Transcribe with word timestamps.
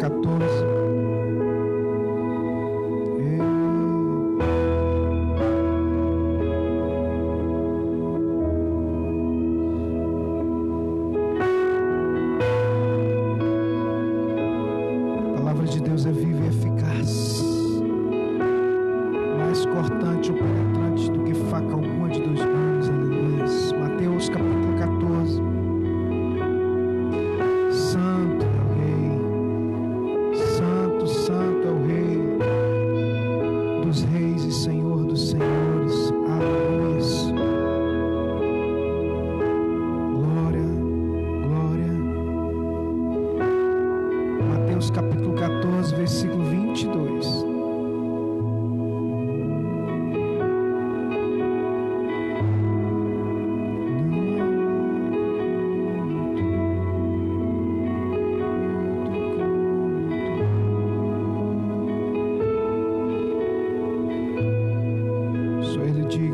14. 0.00 0.69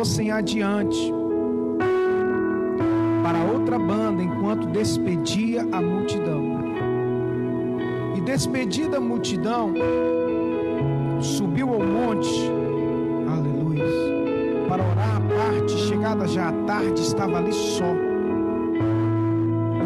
fossem 0.00 0.30
adiante 0.30 1.12
para 3.22 3.38
outra 3.52 3.78
banda 3.78 4.22
enquanto 4.22 4.66
despedia 4.68 5.60
a 5.70 5.82
multidão. 5.82 6.42
E 8.16 8.20
despedida 8.22 8.96
a 8.96 9.00
multidão, 9.00 9.74
subiu 11.20 11.74
ao 11.74 11.80
monte, 11.80 12.30
aleluia, 13.28 13.84
para 14.70 14.82
orar 14.82 15.16
à 15.16 15.20
parte, 15.20 15.72
chegada 15.80 16.26
já 16.26 16.48
à 16.48 16.52
tarde, 16.64 16.98
estava 17.02 17.36
ali 17.36 17.52
só. 17.52 17.92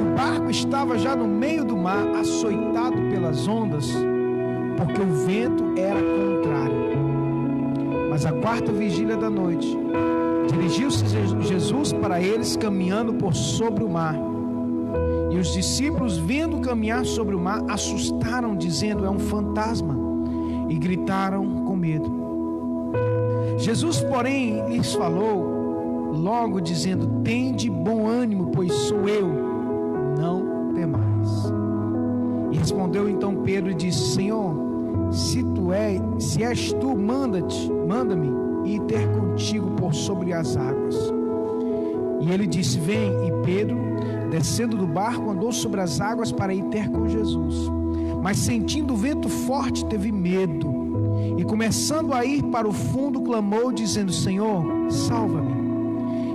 O 0.01 0.15
barco 0.17 0.49
estava 0.49 0.97
já 0.97 1.17
no 1.17 1.27
meio 1.27 1.65
do 1.65 1.77
mar, 1.77 2.07
açoitado 2.21 2.99
pelas 3.11 3.49
ondas, 3.49 3.93
porque 4.77 5.01
o 5.01 5.27
vento 5.27 5.65
era 5.77 5.99
mas 8.15 8.25
a 8.25 8.31
quarta 8.31 8.71
vigília 8.71 9.17
da 9.17 9.29
noite, 9.29 9.77
dirigiu-se 10.49 11.05
Jesus 11.49 11.93
para 11.93 12.23
eles 12.23 12.57
caminhando 12.57 13.15
por 13.15 13.35
sobre 13.35 13.83
o 13.83 13.89
mar. 13.89 14.15
E 15.33 15.37
os 15.37 15.53
discípulos, 15.53 16.17
vendo 16.17 16.61
caminhar 16.61 17.05
sobre 17.05 17.35
o 17.35 17.41
mar, 17.41 17.65
assustaram, 17.69 18.55
dizendo: 18.55 19.05
É 19.05 19.11
um 19.11 19.19
fantasma, 19.19 19.99
e 20.69 20.77
gritaram 20.77 21.65
com 21.65 21.75
medo. 21.75 22.09
Jesus, 23.59 24.01
porém, 24.03 24.65
lhes 24.69 24.95
falou, 24.95 26.13
logo 26.13 26.61
dizendo: 26.61 27.21
Tende 27.25 27.69
bom 27.69 28.07
ânimo, 28.07 28.53
pois 28.53 28.73
sou 28.73 29.09
eu, 29.09 29.29
não 30.17 30.73
temais. 30.73 31.53
E 32.53 32.59
respondeu 32.59 33.09
então 33.09 33.43
Pedro 33.43 33.73
e 33.73 33.75
disse: 33.75 34.15
Senhor, 34.15 34.64
se 35.15 35.43
tu 35.43 35.73
és, 35.73 36.01
se 36.19 36.43
és 36.43 36.73
tu, 36.73 36.97
manda-te, 36.97 37.71
manda-me 37.71 38.69
ir 38.69 38.81
ter 38.83 39.07
contigo 39.13 39.71
por 39.73 39.95
sobre 39.95 40.33
as 40.33 40.57
águas. 40.57 40.97
E 42.21 42.31
ele 42.33 42.47
disse: 42.47 42.79
Vem. 42.79 43.13
E 43.27 43.33
Pedro, 43.45 43.77
descendo 44.31 44.77
do 44.77 44.87
barco, 44.87 45.31
andou 45.31 45.53
sobre 45.53 45.81
as 45.81 46.01
águas 46.01 46.33
para 46.33 46.53
ir 46.53 46.65
ter 46.65 46.91
com 46.91 47.07
Jesus. 47.07 47.71
Mas 48.23 48.39
sentindo 48.39 48.95
o 48.95 48.97
vento 48.97 49.29
forte, 49.29 49.85
teve 49.85 50.11
medo. 50.11 50.73
E 51.37 51.45
começando 51.45 52.13
a 52.13 52.25
ir 52.25 52.43
para 52.45 52.67
o 52.67 52.73
fundo, 52.73 53.21
clamou, 53.21 53.71
dizendo: 53.71 54.13
Senhor, 54.13 54.65
salva-me. 54.91 55.63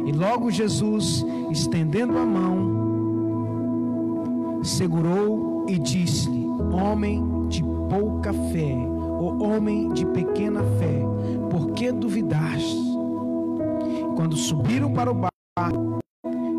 E 0.07 0.11
logo 0.11 0.49
Jesus, 0.49 1.25
estendendo 1.51 2.17
a 2.17 2.25
mão, 2.25 2.79
segurou 4.63 5.65
e 5.67 5.77
disse-lhe: 5.77 6.47
Homem 6.71 7.38
pouca 7.89 8.31
fé, 8.31 8.75
o 9.19 9.43
homem 9.43 9.89
de 9.89 10.05
pequena 10.05 10.61
fé, 10.77 11.01
por 11.49 11.71
que 11.71 11.91
duvidaste? 11.91 12.77
Quando 14.15 14.35
subiram 14.35 14.93
para 14.93 15.11
o 15.11 15.13
barco, 15.13 15.99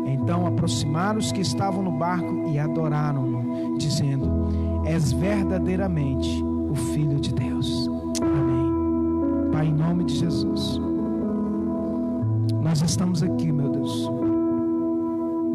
então 0.05 0.45
aproximaram 0.45 1.19
os 1.19 1.31
que 1.31 1.41
estavam 1.41 1.81
no 1.81 1.91
barco 1.91 2.49
e 2.49 2.59
adoraram-no, 2.59 3.77
dizendo: 3.77 4.29
És 4.85 5.11
verdadeiramente 5.11 6.43
o 6.69 6.75
Filho 6.75 7.19
de 7.19 7.33
Deus. 7.33 7.89
Amém. 8.21 9.51
Pai, 9.51 9.67
em 9.67 9.73
nome 9.73 10.03
de 10.03 10.15
Jesus, 10.15 10.79
nós 12.61 12.81
estamos 12.81 13.23
aqui, 13.23 13.51
meu 13.51 13.69
Deus, 13.69 14.09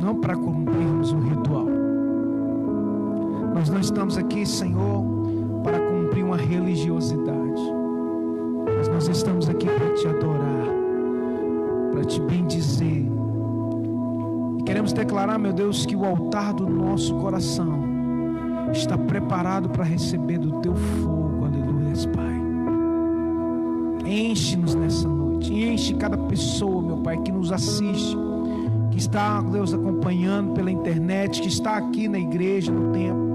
não 0.00 0.20
para 0.20 0.36
cumprirmos 0.36 1.12
um 1.12 1.20
ritual. 1.20 1.66
Nós 3.54 3.70
não 3.70 3.80
estamos 3.80 4.18
aqui, 4.18 4.44
Senhor, 4.44 5.02
para 5.66 5.80
cumprir 5.80 6.24
uma 6.24 6.36
religiosidade. 6.36 7.60
Mas 8.78 8.86
nós 8.86 9.08
estamos 9.08 9.48
aqui 9.48 9.66
para 9.66 9.92
te 9.94 10.06
adorar, 10.06 10.68
para 11.90 12.04
te 12.04 12.20
bendizer. 12.20 13.04
E 14.58 14.62
queremos 14.62 14.92
declarar, 14.92 15.38
meu 15.38 15.52
Deus, 15.52 15.84
que 15.84 15.96
o 15.96 16.04
altar 16.04 16.54
do 16.54 16.68
nosso 16.68 17.12
coração 17.16 17.84
está 18.72 18.96
preparado 18.96 19.68
para 19.68 19.82
receber 19.82 20.38
do 20.38 20.60
teu 20.60 20.76
fogo. 20.76 21.46
Aleluia, 21.46 21.92
Pai. 22.14 22.40
Enche-nos 24.08 24.76
nessa 24.76 25.08
noite. 25.08 25.52
Enche 25.52 25.94
cada 25.94 26.16
pessoa, 26.16 26.80
meu 26.80 26.98
Pai, 26.98 27.18
que 27.18 27.32
nos 27.32 27.50
assiste, 27.50 28.16
que 28.92 28.98
está, 28.98 29.42
Deus, 29.42 29.74
acompanhando 29.74 30.52
pela 30.52 30.70
internet, 30.70 31.42
que 31.42 31.48
está 31.48 31.76
aqui 31.76 32.06
na 32.06 32.20
igreja, 32.20 32.70
no 32.70 32.92
templo. 32.92 33.26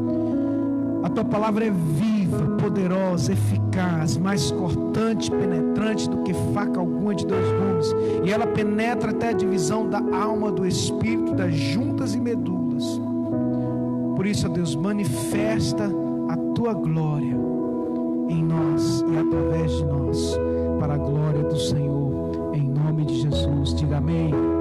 A 1.03 1.09
tua 1.09 1.25
palavra 1.25 1.65
é 1.65 1.69
viva 1.69 2.10
viva, 2.31 2.45
poderosa, 2.57 3.33
eficaz, 3.33 4.17
mais 4.17 4.51
cortante, 4.51 5.29
penetrante 5.29 6.09
do 6.09 6.23
que 6.23 6.33
faca 6.53 6.79
alguma 6.79 7.13
de 7.13 7.25
dois 7.25 7.45
gumes, 7.45 7.95
e 8.25 8.31
ela 8.31 8.47
penetra 8.47 9.11
até 9.11 9.29
a 9.29 9.33
divisão 9.33 9.89
da 9.89 9.99
alma, 10.15 10.51
do 10.51 10.65
espírito, 10.65 11.33
das 11.33 11.53
juntas 11.53 12.15
e 12.15 12.19
medulas. 12.19 12.99
Por 14.15 14.25
isso, 14.25 14.47
ó 14.47 14.49
Deus, 14.49 14.75
manifesta 14.75 15.89
a 16.29 16.37
tua 16.55 16.73
glória 16.73 17.35
em 18.29 18.43
nós 18.43 19.03
e 19.11 19.17
através 19.17 19.71
de 19.71 19.85
nós, 19.85 20.39
para 20.79 20.93
a 20.93 20.97
glória 20.97 21.43
do 21.43 21.59
Senhor, 21.59 22.51
em 22.53 22.69
nome 22.69 23.05
de 23.05 23.21
Jesus. 23.21 23.75
Diga 23.75 23.97
amém. 23.97 24.60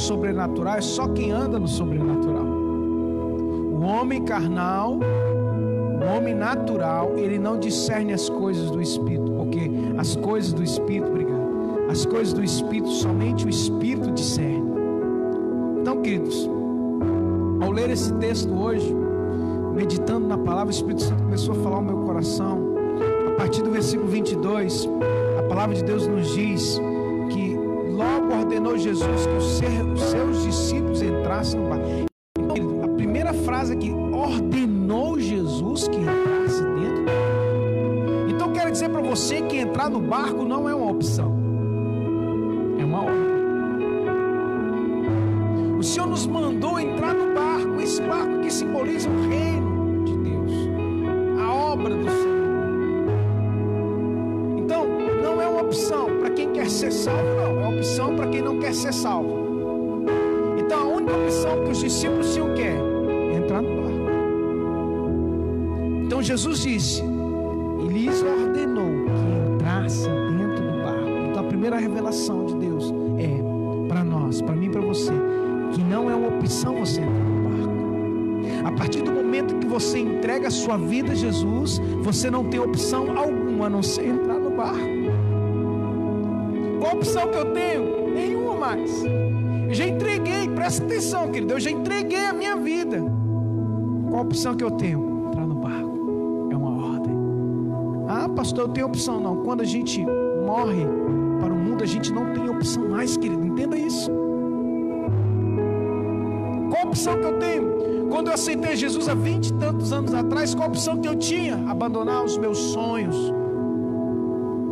sobrenatural 0.00 0.76
é 0.76 0.80
só 0.80 1.06
quem 1.08 1.30
anda 1.30 1.58
no 1.58 1.68
sobrenatural. 1.68 2.44
O 2.44 3.82
homem 3.82 4.24
carnal, 4.24 4.98
o 4.98 6.16
homem 6.16 6.34
natural, 6.34 7.12
ele 7.16 7.38
não 7.38 7.58
discerne 7.58 8.12
as 8.12 8.28
coisas 8.28 8.70
do 8.70 8.80
espírito, 8.80 9.30
porque 9.32 9.70
as 9.98 10.16
coisas 10.16 10.52
do 10.52 10.62
espírito, 10.62 11.08
obrigado. 11.08 11.40
As 11.90 12.06
coisas 12.06 12.32
do 12.32 12.42
espírito 12.42 12.88
somente 12.88 13.46
o 13.46 13.48
espírito 13.48 14.10
discerne. 14.12 14.70
Então, 15.80 16.02
queridos, 16.02 16.48
ao 17.60 17.70
ler 17.70 17.90
esse 17.90 18.12
texto 18.14 18.52
hoje, 18.52 18.94
meditando 19.74 20.26
na 20.26 20.38
palavra, 20.38 20.68
o 20.68 20.70
Espírito 20.70 21.02
Santo 21.02 21.22
começou 21.22 21.54
a 21.54 21.58
falar 21.62 21.76
ao 21.76 21.82
meu 21.82 21.98
coração. 21.98 22.74
A 23.28 23.30
partir 23.36 23.62
do 23.62 23.70
versículo 23.70 24.08
22, 24.08 24.88
a 25.38 25.42
palavra 25.44 25.74
de 25.74 25.82
Deus 25.82 26.06
nos 26.06 26.34
diz 26.34 26.80
ordenou 28.60 28.76
Jesus 28.76 29.26
que 29.26 29.36
os 29.36 30.02
seus 30.02 30.44
discípulos 30.44 31.00
entrassem 31.02 31.58
no 31.58 31.70
barco. 31.70 31.86
Então, 32.38 32.84
a 32.84 32.88
primeira 32.88 33.32
frase 33.32 33.72
aqui, 33.72 33.90
ordenou 33.90 35.18
Jesus 35.18 35.88
que 35.88 35.96
entrasse 35.96 36.62
dentro. 36.62 37.06
Então, 38.28 38.52
quero 38.52 38.70
dizer 38.70 38.90
para 38.90 39.00
você 39.00 39.40
que 39.42 39.56
entrar 39.56 39.88
no 39.88 40.00
barco 40.00 40.44
não 40.44 40.68
é 40.68 40.74
uma 40.74 40.90
opção, 40.90 41.34
é 42.78 42.84
uma 42.84 43.02
ordem. 43.02 43.30
O 45.78 45.82
Senhor 45.82 46.06
nos 46.06 46.26
mandou 46.26 46.78
entrar 46.78 47.14
no 47.14 47.34
barco, 47.34 47.80
esse 47.80 48.02
barco 48.02 48.40
que 48.40 48.50
simboliza 48.50 49.08
o 49.08 49.28
reino 49.28 49.69
ser 56.80 56.92
salvo, 56.92 57.22
não. 57.36 57.60
É 57.60 57.68
opção 57.76 58.16
para 58.16 58.26
quem 58.28 58.40
não 58.40 58.58
quer 58.58 58.74
ser 58.74 58.92
salvo. 58.92 60.06
Então, 60.58 60.80
a 60.80 60.84
única 60.96 61.14
opção 61.14 61.62
que 61.64 61.70
os 61.72 61.78
discípulos 61.78 62.32
tinham 62.32 62.54
que 62.54 62.62
é 62.62 63.36
entrar 63.36 63.60
no 63.60 63.68
barco. 63.82 63.90
Então, 66.06 66.22
Jesus 66.22 66.60
disse, 66.60 67.02
e 67.02 67.86
lhes 67.86 68.22
ordenou 68.22 69.04
que 69.04 69.54
entrassem 69.54 70.10
dentro 70.38 70.64
do 70.64 70.82
barco. 70.82 71.08
Então, 71.28 71.44
a 71.44 71.48
primeira 71.48 71.76
revelação 71.76 72.46
de 72.46 72.54
Deus 72.54 72.94
é 73.18 73.42
para 73.86 74.02
nós, 74.02 74.40
para 74.40 74.54
mim 74.54 74.66
e 74.66 74.70
para 74.70 74.80
você, 74.80 75.12
que 75.72 75.82
não 75.82 76.10
é 76.10 76.14
uma 76.14 76.28
opção 76.28 76.76
você 76.76 77.02
entrar 77.02 77.12
no 77.12 77.48
barco. 77.48 77.80
A 78.64 78.72
partir 78.72 79.02
do 79.02 79.12
momento 79.12 79.56
que 79.56 79.66
você 79.66 79.98
entrega 79.98 80.48
a 80.48 80.50
sua 80.50 80.78
vida 80.78 81.12
a 81.12 81.14
Jesus, 81.14 81.78
você 82.00 82.30
não 82.30 82.44
tem 82.44 82.58
opção 82.58 83.18
alguma 83.18 83.66
a 83.66 83.70
não 83.70 83.82
ser 83.82 84.06
entrar 84.06 84.29
opção 87.00 87.28
que 87.28 87.38
eu 87.38 87.46
tenho? 87.46 88.12
Nenhuma 88.12 88.54
mais. 88.54 89.04
Eu 89.04 89.72
já 89.72 89.86
entreguei, 89.86 90.48
presta 90.48 90.84
atenção, 90.84 91.30
querido, 91.30 91.54
eu 91.54 91.60
já 91.60 91.70
entreguei 91.70 92.26
a 92.26 92.32
minha 92.32 92.56
vida. 92.56 93.02
Qual 94.10 94.18
a 94.18 94.22
opção 94.22 94.54
que 94.54 94.62
eu 94.62 94.70
tenho? 94.70 95.28
Entrar 95.28 95.46
no 95.46 95.54
barco. 95.54 96.48
É 96.50 96.56
uma 96.56 96.86
ordem. 96.92 97.14
Ah, 98.06 98.28
pastor, 98.28 98.66
eu 98.66 98.68
tenho 98.68 98.86
opção. 98.86 99.18
Não, 99.18 99.36
quando 99.36 99.62
a 99.62 99.64
gente 99.64 100.04
morre 100.44 100.84
para 101.40 101.54
o 101.54 101.56
mundo, 101.56 101.82
a 101.82 101.86
gente 101.86 102.12
não 102.12 102.34
tem 102.34 102.50
opção 102.50 102.86
mais, 102.86 103.16
querido. 103.16 103.46
Entenda 103.46 103.78
isso. 103.78 104.10
Qual 106.68 106.82
a 106.82 106.86
opção 106.86 107.18
que 107.18 107.24
eu 107.24 107.38
tenho? 107.38 107.80
Quando 108.10 108.26
eu 108.26 108.34
aceitei 108.34 108.76
Jesus 108.76 109.08
há 109.08 109.14
vinte 109.14 109.48
e 109.48 109.54
tantos 109.54 109.90
anos 109.92 110.12
atrás, 110.12 110.54
qual 110.54 110.66
a 110.66 110.68
opção 110.68 110.98
que 110.98 111.08
eu 111.08 111.14
tinha? 111.14 111.54
Abandonar 111.70 112.24
os 112.24 112.36
meus 112.36 112.58
sonhos 112.58 113.39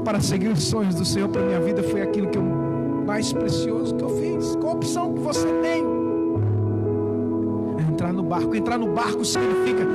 para 0.09 0.21
seguir 0.23 0.49
os 0.49 0.65
sonhos 0.65 0.95
do 0.95 1.05
Senhor 1.05 1.29
para 1.29 1.43
minha 1.43 1.61
vida 1.61 1.83
foi 1.83 2.01
aquilo 2.01 2.29
que 2.29 2.39
eu 2.39 2.43
mais 2.43 3.31
precioso 3.31 3.95
que 3.95 4.03
eu 4.03 4.09
fiz. 4.09 4.57
Qual 4.57 4.73
a 4.73 4.77
opção 4.77 5.13
que 5.13 5.21
você 5.21 5.47
tem? 5.61 5.85
Entrar 7.91 8.11
no 8.15 8.23
barco. 8.23 8.55
Entrar 8.55 8.79
no 8.79 8.87
barco 8.87 9.23
significa 9.23 9.87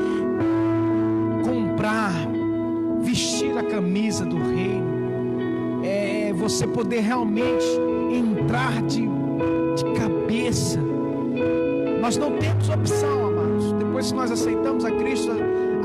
comprar, 1.43 2.13
vestir 3.01 3.57
a 3.57 3.63
camisa 3.63 4.23
do 4.23 4.37
reino. 4.37 5.81
É 5.83 6.31
você 6.35 6.67
poder 6.67 6.99
realmente 6.99 7.65
entrar 8.11 8.83
de, 8.83 9.07
de 9.07 9.99
cabeça. 9.99 10.79
Nós 11.99 12.17
não 12.17 12.37
temos 12.37 12.69
opção, 12.69 13.31
depois 13.79 14.11
que 14.11 14.15
nós 14.15 14.29
aceitamos 14.29 14.85
a 14.85 14.91
Cristo, 14.91 15.31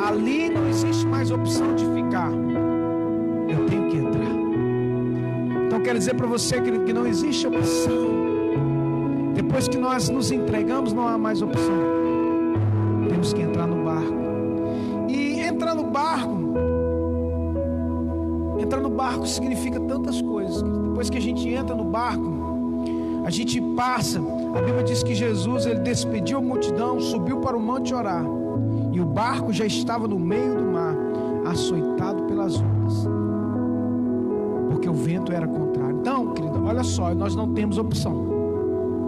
ali 0.06 0.50
não 0.50 0.68
existe 0.68 1.06
mais 1.06 1.30
opção 1.30 1.74
de 1.74 1.86
ficar. 1.94 2.30
Quero 5.88 5.98
dizer 5.98 6.16
para 6.16 6.26
você, 6.26 6.60
querido, 6.60 6.84
que 6.84 6.92
não 6.92 7.06
existe 7.06 7.46
opção. 7.46 7.94
Depois 9.32 9.66
que 9.66 9.78
nós 9.78 10.10
nos 10.10 10.30
entregamos, 10.30 10.92
não 10.92 11.08
há 11.08 11.16
mais 11.16 11.40
opção. 11.40 11.80
Temos 13.08 13.32
que 13.32 13.40
entrar 13.40 13.66
no 13.66 13.82
barco. 13.84 14.12
E 15.08 15.40
entrar 15.40 15.74
no 15.74 15.84
barco, 15.84 16.36
entrar 18.60 18.82
no 18.82 18.90
barco 18.90 19.26
significa 19.26 19.80
tantas 19.80 20.20
coisas. 20.20 20.62
Depois 20.62 21.08
que 21.08 21.16
a 21.16 21.22
gente 21.22 21.48
entra 21.48 21.74
no 21.74 21.84
barco, 21.84 23.22
a 23.24 23.30
gente 23.30 23.58
passa 23.74 24.20
a 24.54 24.60
Bíblia 24.60 24.84
diz 24.84 25.02
que 25.02 25.14
Jesus 25.14 25.64
ele 25.64 25.80
despediu 25.80 26.36
a 26.36 26.42
multidão, 26.42 27.00
subiu 27.00 27.38
para 27.38 27.56
o 27.56 27.60
monte 27.60 27.94
orar, 27.94 28.24
e 28.92 29.00
o 29.00 29.06
barco 29.06 29.54
já 29.54 29.64
estava 29.64 30.06
no 30.06 30.18
meio 30.18 30.54
do 30.54 30.64
mar, 30.64 30.94
açoitado 31.46 31.87
Então, 36.08 36.32
querido, 36.32 36.64
olha 36.64 36.82
só, 36.82 37.14
nós 37.14 37.36
não 37.36 37.52
temos 37.52 37.76
opção. 37.76 38.14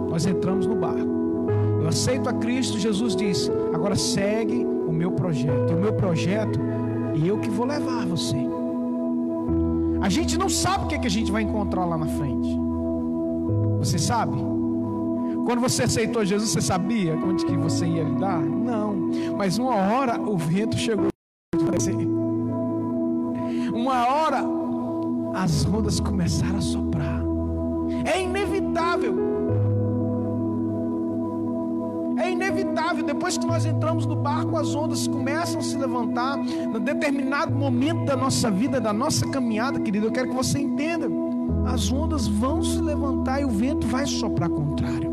Nós 0.07 0.27
entramos 0.27 0.67
no 0.67 0.75
barco. 0.75 1.09
Eu 1.81 1.87
aceito 1.87 2.29
a 2.29 2.33
Cristo, 2.33 2.77
Jesus 2.77 3.15
disse: 3.15 3.51
agora 3.73 3.95
segue 3.95 4.63
o 4.63 4.93
meu 4.93 5.11
projeto. 5.11 5.71
E 5.71 5.73
o 5.73 5.79
meu 5.79 5.93
projeto, 5.93 6.59
e 7.15 7.27
eu 7.27 7.39
que 7.39 7.49
vou 7.49 7.65
levar 7.65 8.05
você. 8.05 8.37
A 9.99 10.09
gente 10.09 10.37
não 10.37 10.47
sabe 10.47 10.85
o 10.85 10.87
que, 10.87 10.93
é 10.93 10.99
que 10.99 11.07
a 11.07 11.09
gente 11.09 11.31
vai 11.31 11.41
encontrar 11.41 11.85
lá 11.85 11.97
na 11.97 12.05
frente. 12.05 12.55
Você 13.79 13.97
sabe? 13.97 14.37
Quando 15.47 15.59
você 15.59 15.83
aceitou 15.83 16.23
Jesus, 16.23 16.51
você 16.51 16.61
sabia 16.61 17.15
onde 17.15 17.43
que 17.47 17.57
você 17.57 17.83
ia 17.83 18.03
lidar? 18.03 18.39
Não. 18.39 19.09
Mas 19.35 19.57
uma 19.57 19.73
hora 19.73 20.21
o 20.21 20.37
vento 20.37 20.77
chegou. 20.77 21.07
Uma 21.55 21.71
as 25.43 25.65
ondas 25.65 25.99
começaram 25.99 26.57
a 26.57 26.61
soprar. 26.61 27.21
É 28.05 28.21
inevitável. 28.21 29.15
É 32.19 32.31
inevitável. 32.31 33.05
Depois 33.05 33.37
que 33.37 33.45
nós 33.45 33.65
entramos 33.65 34.05
no 34.05 34.15
barco, 34.15 34.57
as 34.57 34.75
ondas 34.75 35.07
começam 35.07 35.59
a 35.59 35.63
se 35.63 35.77
levantar. 35.77 36.37
Em 36.37 36.79
determinado 36.79 37.53
momento 37.53 38.05
da 38.05 38.15
nossa 38.15 38.49
vida, 38.51 38.79
da 38.79 38.93
nossa 38.93 39.27
caminhada, 39.29 39.79
querido, 39.79 40.07
eu 40.07 40.11
quero 40.11 40.29
que 40.29 40.35
você 40.35 40.59
entenda. 40.59 41.07
As 41.65 41.91
ondas 41.91 42.27
vão 42.27 42.61
se 42.63 42.81
levantar 42.81 43.41
e 43.41 43.45
o 43.45 43.49
vento 43.49 43.87
vai 43.87 44.05
soprar 44.05 44.49
contrário 44.49 45.11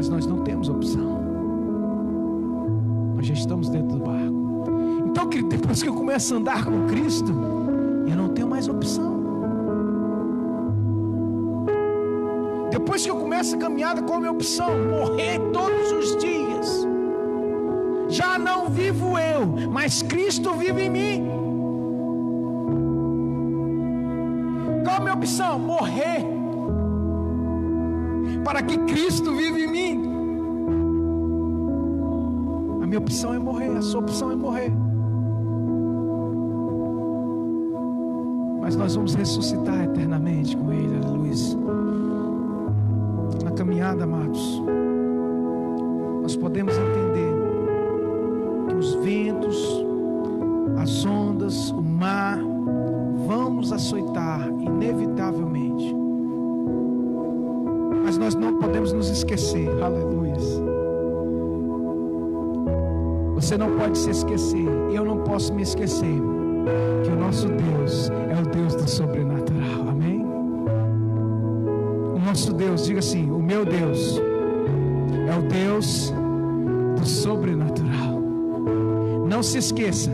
mas 0.00 0.08
nós 0.08 0.24
não 0.24 0.38
temos 0.38 0.70
opção. 0.70 1.20
Nós 3.14 3.26
já 3.26 3.34
estamos 3.34 3.68
dentro 3.68 3.98
do 3.98 4.02
barco. 4.02 4.64
Então, 5.10 5.28
querido, 5.28 5.50
depois 5.50 5.82
que 5.82 5.90
eu 5.90 5.94
começo 5.94 6.32
a 6.32 6.38
andar 6.38 6.64
com 6.64 6.86
Cristo, 6.86 7.34
eu 8.10 8.16
não 8.16 8.28
tenho 8.28 8.48
mais 8.48 8.68
opção. 8.68 9.20
Depois 12.70 13.04
que 13.04 13.10
eu 13.10 13.16
começo 13.16 13.56
a 13.56 13.58
caminhada, 13.58 14.02
qual 14.02 14.14
é 14.14 14.16
a 14.16 14.20
minha 14.20 14.32
opção? 14.32 14.70
Morrer 14.88 15.38
todos 15.52 15.92
os 15.92 16.16
dias. 16.16 16.86
Já 18.08 18.38
não 18.38 18.68
vivo 18.68 19.18
eu, 19.18 19.46
mas 19.70 20.02
Cristo 20.02 20.54
vive 20.54 20.82
em 20.82 20.90
mim. 20.90 21.28
Qual 24.84 24.96
é 24.96 24.98
a 24.98 25.00
minha 25.00 25.14
opção? 25.14 25.58
Morrer 25.58 26.40
para 28.44 28.62
que 28.62 28.76
Cristo 28.78 29.34
vive 29.34 29.64
em 29.64 29.68
mim. 29.68 30.10
A 32.82 32.86
minha 32.86 32.98
opção 32.98 33.34
é 33.34 33.38
morrer, 33.38 33.76
a 33.76 33.82
sua 33.82 34.00
opção 34.00 34.30
é 34.30 34.36
morrer. 34.36 34.89
Mas 38.70 38.76
nós 38.76 38.94
vamos 38.94 39.14
ressuscitar 39.14 39.82
eternamente 39.82 40.56
com 40.56 40.72
Ele, 40.72 40.96
aleluia. 41.04 41.34
Na 43.42 43.50
caminhada, 43.50 44.04
amados, 44.04 44.62
nós 46.22 46.36
podemos 46.36 46.72
entender 46.76 47.34
que 48.68 48.74
os 48.76 48.94
ventos, 48.94 49.84
as 50.78 51.04
ondas, 51.04 51.72
o 51.72 51.82
mar 51.82 52.38
vão 53.26 53.54
nos 53.54 53.72
açoitar 53.72 54.48
inevitavelmente 54.60 55.92
mas 58.04 58.16
nós 58.18 58.34
não 58.36 58.56
podemos 58.56 58.92
nos 58.92 59.08
esquecer, 59.08 59.68
aleluia. 59.82 60.34
Você 63.34 63.56
não 63.56 63.76
pode 63.76 63.98
se 63.98 64.10
esquecer, 64.10 64.66
eu 64.92 65.04
não 65.04 65.18
posso 65.18 65.52
me 65.54 65.62
esquecer, 65.62 66.20
que 67.04 67.10
o 67.10 67.16
nosso 67.16 67.48
Deus 67.48 68.10
é 68.10 68.40
o 68.40 68.46
Deus 68.46 68.74
do 68.74 68.88
sobrenatural, 68.88 69.88
amém? 69.88 70.24
O 72.14 72.18
nosso 72.24 72.52
Deus, 72.52 72.86
diga 72.86 73.00
assim: 73.00 73.30
o 73.30 73.38
meu 73.38 73.64
Deus 73.64 74.20
é 75.28 75.38
o 75.38 75.42
Deus 75.42 76.12
do 76.98 77.06
sobrenatural. 77.06 78.20
Não 79.28 79.42
se 79.42 79.58
esqueça, 79.58 80.10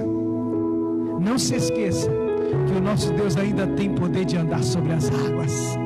não 1.20 1.38
se 1.38 1.54
esqueça 1.54 2.10
que 2.10 2.78
o 2.78 2.80
nosso 2.80 3.12
Deus 3.12 3.36
ainda 3.36 3.66
tem 3.66 3.94
poder 3.94 4.24
de 4.24 4.36
andar 4.36 4.62
sobre 4.62 4.92
as 4.92 5.10
águas 5.10 5.76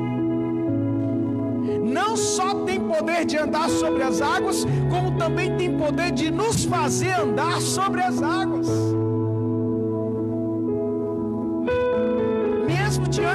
não 1.91 2.15
só 2.15 2.53
tem 2.65 2.79
poder 2.79 3.25
de 3.25 3.37
andar 3.37 3.69
sobre 3.69 4.03
as 4.03 4.21
águas, 4.21 4.65
como 4.89 5.17
também 5.17 5.55
tem 5.57 5.77
poder 5.77 6.11
de 6.11 6.31
nos 6.31 6.63
fazer 6.65 7.11
andar 7.11 7.61
sobre 7.61 8.01
as 8.01 8.21
águas. 8.21 8.67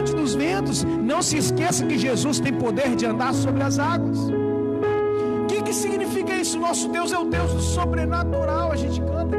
Diante 0.06 0.14
dos 0.14 0.34
ventos, 0.34 0.84
não 0.84 1.22
se 1.22 1.36
esqueça 1.38 1.84
que 1.84 1.98
Jesus 1.98 2.38
tem 2.38 2.52
poder 2.52 2.94
de 2.94 3.06
andar 3.06 3.34
sobre 3.34 3.62
as 3.62 3.78
águas. 3.78 4.18
O 4.18 5.46
que, 5.46 5.62
que 5.62 5.72
significa 5.72 6.34
isso? 6.34 6.58
Nosso 6.58 6.88
Deus 6.88 7.12
é 7.12 7.18
o 7.18 7.24
Deus 7.24 7.52
do 7.52 7.60
sobrenatural. 7.60 8.72
A 8.72 8.76
gente 8.76 9.00
canta 9.00 9.35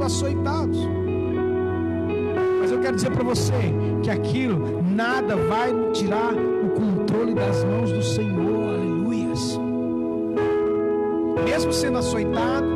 sendo 0.00 0.04
açoitados. 0.04 0.78
Mas 2.60 2.70
eu 2.70 2.80
quero 2.80 2.96
dizer 2.96 3.10
para 3.10 3.24
você 3.24 3.52
que 4.02 4.10
aquilo, 4.10 4.82
nada 4.82 5.36
vai 5.36 5.72
tirar 5.92 6.32
o 6.32 6.70
controle 6.70 7.34
das 7.34 7.62
mãos 7.64 7.92
do 7.92 8.02
Senhor, 8.02 8.74
aleluias. 8.74 9.58
Mesmo 11.44 11.72
sendo 11.72 11.98
açoitado 11.98 12.66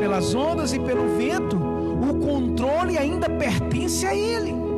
pelas 0.00 0.34
ondas 0.34 0.72
e 0.72 0.80
pelo 0.80 1.16
vento, 1.16 1.56
o 1.56 2.14
controle 2.18 2.96
ainda 2.96 3.28
pertence 3.28 4.06
a 4.06 4.14
Ele 4.14 4.68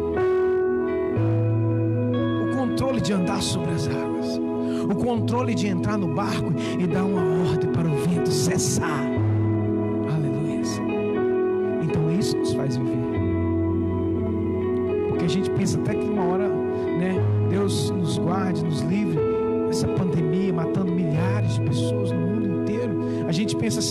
controle 2.57 3.01
de 3.01 3.13
andar 3.13 3.43
sobre 3.43 3.73
as 3.73 3.87
águas, 3.89 4.39
o 4.91 4.95
controle 4.95 5.55
de 5.55 5.67
entrar 5.67 5.99
no 5.99 6.15
barco 6.15 6.53
e 6.79 6.87
dar 6.87 7.05
uma 7.05 7.51
ordem 7.51 7.71
para 7.71 7.87
o 7.87 7.97
vento 7.97 8.31
cessar. 8.31 9.10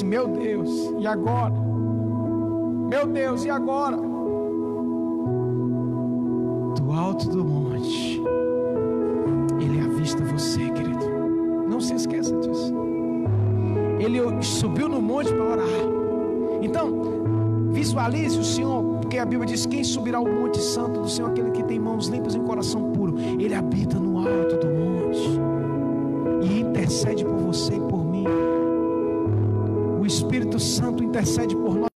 Meu 0.10 0.28
Deus, 0.28 0.70
e 1.00 1.08
agora? 1.08 1.54
Meu 2.90 3.08
Deus, 3.08 3.46
e 3.46 3.50
agora? 3.50 3.98
Do 6.76 6.92
alto 6.92 7.30
do 7.30 7.46
monte 7.46 8.20
você, 10.40 10.70
querido. 10.72 11.06
Não 11.70 11.82
se 11.82 11.94
esqueça 11.94 12.36
disso. 12.38 12.74
Ele 14.00 14.20
subiu 14.42 14.88
no 14.88 15.02
monte 15.02 15.34
para 15.34 15.44
orar. 15.44 15.68
Então, 16.62 17.70
visualize 17.72 18.40
o 18.40 18.44
Senhor, 18.44 18.82
porque 19.02 19.18
a 19.18 19.26
Bíblia 19.26 19.46
diz: 19.46 19.66
quem 19.66 19.84
subirá 19.84 20.18
ao 20.18 20.26
monte 20.26 20.60
santo 20.60 21.02
do 21.02 21.10
Senhor, 21.10 21.30
aquele 21.30 21.52
que 21.52 21.64
tem 21.64 21.78
mãos 21.78 22.08
limpas 22.08 22.36
e 22.36 22.40
um 22.40 22.46
coração 22.46 22.92
puro. 22.92 23.20
Ele 23.20 23.54
habita 23.54 24.00
no 24.00 24.18
alto 24.18 24.58
do 24.58 24.68
monte 24.68 25.40
e 26.42 26.62
intercede 26.62 27.26
por 27.26 27.38
você 27.38 27.76
e 27.76 27.80
por 27.82 28.04
mim. 28.06 28.26
O 30.00 30.06
Espírito 30.06 30.58
Santo 30.58 31.04
intercede 31.04 31.54
por 31.58 31.76
nós. 31.76 31.90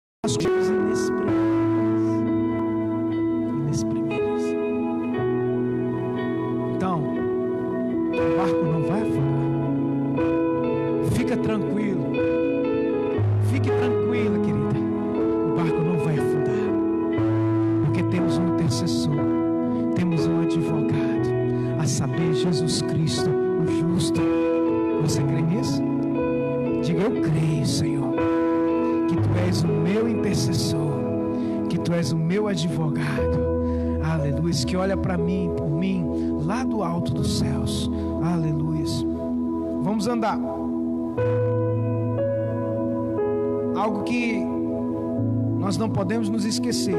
Podemos 46.01 46.31
nos 46.31 46.47
esquecer 46.47 46.97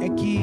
é 0.00 0.08
que 0.08 0.38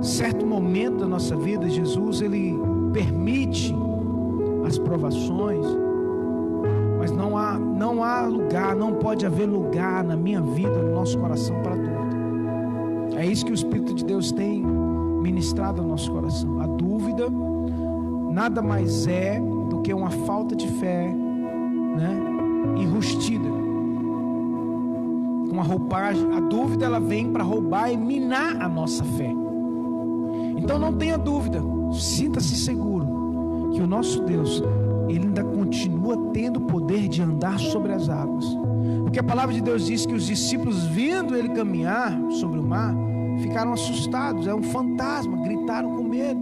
certo 0.00 0.44
momento 0.44 0.98
da 0.98 1.06
nossa 1.06 1.36
vida 1.36 1.68
Jesus 1.68 2.20
ele 2.20 2.58
permite 2.92 3.72
as 4.66 4.76
provações, 4.76 5.64
mas 6.98 7.12
não 7.12 7.38
há 7.38 7.56
não 7.56 8.02
há 8.02 8.26
lugar, 8.26 8.74
não 8.74 8.94
pode 8.94 9.24
haver 9.24 9.46
lugar 9.46 10.02
na 10.02 10.16
minha 10.16 10.40
vida, 10.40 10.82
no 10.82 10.94
nosso 10.94 11.16
coração 11.16 11.54
para 11.62 11.76
tudo. 11.76 13.16
É 13.16 13.24
isso 13.24 13.46
que 13.46 13.52
o 13.52 13.54
Espírito 13.54 13.94
de 13.94 14.04
Deus 14.04 14.32
tem 14.32 14.64
ministrado 14.64 15.80
ao 15.80 15.86
nosso 15.86 16.10
coração. 16.10 16.60
A 16.60 16.66
dúvida 16.66 17.28
nada 18.32 18.60
mais 18.60 19.06
é 19.06 19.40
do 19.70 19.80
que 19.80 19.94
uma 19.94 20.10
falta 20.10 20.56
de 20.56 20.66
fé, 20.66 21.06
né? 21.06 22.20
Enrustida. 22.78 23.65
Com 25.56 25.62
a 25.62 25.64
roupagem, 25.64 26.36
a 26.36 26.40
dúvida 26.40 26.84
ela 26.84 27.00
vem 27.00 27.32
para 27.32 27.42
roubar 27.42 27.90
e 27.90 27.96
minar 27.96 28.60
a 28.60 28.68
nossa 28.68 29.02
fé. 29.02 29.34
Então 30.54 30.78
não 30.78 30.92
tenha 30.92 31.16
dúvida, 31.16 31.62
sinta-se 31.94 32.56
seguro 32.56 33.70
que 33.72 33.80
o 33.80 33.86
nosso 33.86 34.22
Deus, 34.24 34.62
ele 35.08 35.24
ainda 35.24 35.42
continua 35.42 36.30
tendo 36.34 36.58
o 36.58 36.66
poder 36.66 37.08
de 37.08 37.22
andar 37.22 37.58
sobre 37.58 37.94
as 37.94 38.10
águas. 38.10 38.44
Porque 39.04 39.18
a 39.18 39.22
palavra 39.24 39.54
de 39.54 39.62
Deus 39.62 39.86
diz 39.86 40.04
que 40.04 40.12
os 40.12 40.26
discípulos, 40.26 40.84
vendo 40.88 41.34
ele 41.34 41.48
caminhar 41.48 42.14
sobre 42.32 42.60
o 42.60 42.62
mar, 42.62 42.94
ficaram 43.40 43.72
assustados, 43.72 44.46
é 44.46 44.54
um 44.54 44.62
fantasma, 44.62 45.38
gritaram 45.38 45.96
com 45.96 46.02
medo. 46.02 46.40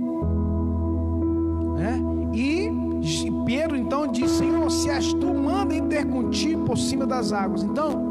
Né? 1.76 2.00
E 2.34 2.84
Pedro 3.44 3.76
então 3.76 4.06
diz: 4.06 4.30
Senhor, 4.30 4.70
se 4.70 4.90
és 4.90 5.12
tu, 5.12 5.32
manda 5.32 5.80
ter 5.82 6.06
contigo 6.06 6.64
por 6.64 6.78
cima 6.78 7.06
das 7.06 7.32
águas. 7.32 7.62
Então, 7.62 8.03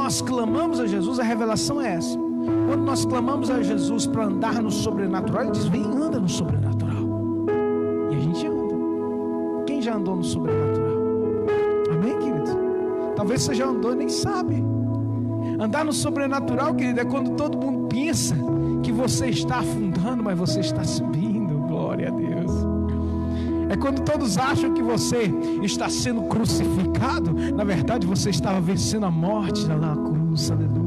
nós 0.00 0.22
clamamos 0.22 0.80
a 0.80 0.86
Jesus, 0.86 1.18
a 1.18 1.22
revelação 1.22 1.78
é 1.78 1.94
essa. 1.94 2.18
Quando 2.66 2.84
nós 2.84 3.04
clamamos 3.04 3.50
a 3.50 3.62
Jesus 3.62 4.06
para 4.06 4.24
andar 4.24 4.62
no 4.62 4.70
sobrenatural, 4.70 5.42
Ele 5.42 5.50
diz: 5.50 5.66
Vem, 5.66 5.84
anda 5.84 6.18
no 6.18 6.28
sobrenatural. 6.28 7.04
E 8.10 8.16
a 8.16 8.18
gente 8.18 8.46
anda. 8.46 9.64
Quem 9.66 9.82
já 9.82 9.94
andou 9.94 10.16
no 10.16 10.24
sobrenatural? 10.24 10.96
Amém, 11.92 12.18
querido? 12.18 12.58
Talvez 13.14 13.42
você 13.42 13.54
já 13.54 13.66
andou 13.66 13.92
e 13.92 13.96
nem 13.96 14.08
sabe. 14.08 14.64
Andar 15.60 15.84
no 15.84 15.92
sobrenatural, 15.92 16.74
querido, 16.74 17.00
é 17.00 17.04
quando 17.04 17.32
todo 17.36 17.58
mundo 17.58 17.88
pensa 17.88 18.34
que 18.82 18.90
você 18.90 19.26
está 19.26 19.58
afundando, 19.58 20.22
mas 20.22 20.38
você 20.38 20.60
está 20.60 20.82
subindo. 20.82 21.58
Glória 21.68 22.08
a 22.08 22.10
Deus. 22.10 22.79
É 23.70 23.76
quando 23.76 24.02
todos 24.02 24.36
acham 24.36 24.74
que 24.74 24.82
você 24.82 25.32
está 25.62 25.88
sendo 25.88 26.22
crucificado, 26.22 27.32
na 27.54 27.62
verdade 27.62 28.04
você 28.04 28.28
estava 28.30 28.60
vencendo 28.60 29.06
a 29.06 29.10
morte 29.10 29.64
na 29.66 29.94
cruz, 29.94 30.50
aleluia. 30.50 30.80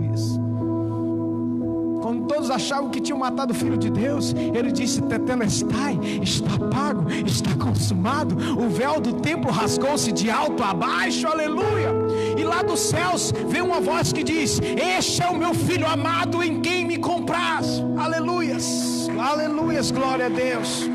Quando 2.01 2.27
todos 2.27 2.51
achavam 2.51 2.89
que 2.89 2.99
tinham 2.99 3.17
matado 3.17 3.53
o 3.53 3.55
Filho 3.55 3.77
de 3.77 3.89
Deus, 3.89 4.35
ele 4.35 4.73
disse: 4.73 5.01
Tetelestai, 5.01 5.97
está 6.21 6.59
pago, 6.69 7.09
está 7.25 7.55
consumado. 7.55 8.35
O 8.61 8.67
véu 8.67 8.99
do 8.99 9.13
templo 9.13 9.49
rasgou-se 9.49 10.11
de 10.11 10.29
alto 10.29 10.61
a 10.61 10.73
baixo, 10.73 11.25
aleluia. 11.25 11.89
E 12.37 12.43
lá 12.43 12.61
dos 12.61 12.81
céus 12.81 13.33
vem 13.47 13.61
uma 13.61 13.79
voz 13.79 14.11
que 14.11 14.21
diz: 14.21 14.59
Este 14.61 15.23
é 15.23 15.27
o 15.29 15.37
meu 15.37 15.53
filho 15.53 15.87
amado 15.87 16.43
em 16.43 16.59
quem 16.59 16.85
me 16.85 16.97
compraz, 16.97 17.81
aleluias, 17.97 19.07
aleluias, 19.17 19.89
glória 19.89 20.25
a 20.25 20.29
Deus. 20.29 20.92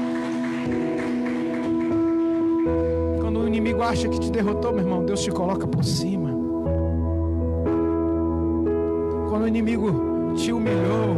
Inimigo 3.59 3.83
acha 3.83 4.09
que 4.09 4.21
te 4.21 4.31
derrotou, 4.31 4.73
meu 4.73 4.85
irmão, 4.85 5.05
Deus 5.05 5.21
te 5.21 5.31
coloca 5.33 5.67
por 5.67 5.85
cima. 5.85 6.31
Quando 9.29 9.43
o 9.43 9.49
inimigo 9.49 10.33
te 10.37 10.53
humilhou, 10.53 11.17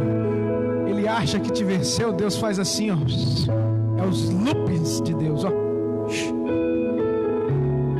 ele 0.87 1.07
acha 1.07 1.39
que 1.39 1.51
te 1.51 1.63
venceu, 1.63 2.11
Deus 2.11 2.35
faz 2.35 2.57
assim, 2.57 2.89
ó. 2.89 2.95
É 4.01 4.05
os 4.07 4.31
loopings 4.31 5.01
de 5.01 5.13
Deus, 5.13 5.45
ó. 5.45 5.51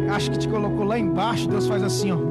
Acha 0.10 0.32
que 0.32 0.40
te 0.40 0.50
colocou 0.50 0.86
lá 0.86 0.98
embaixo, 0.98 1.48
Deus 1.48 1.68
faz 1.68 1.84
assim, 1.84 2.12
ó. 2.12 2.31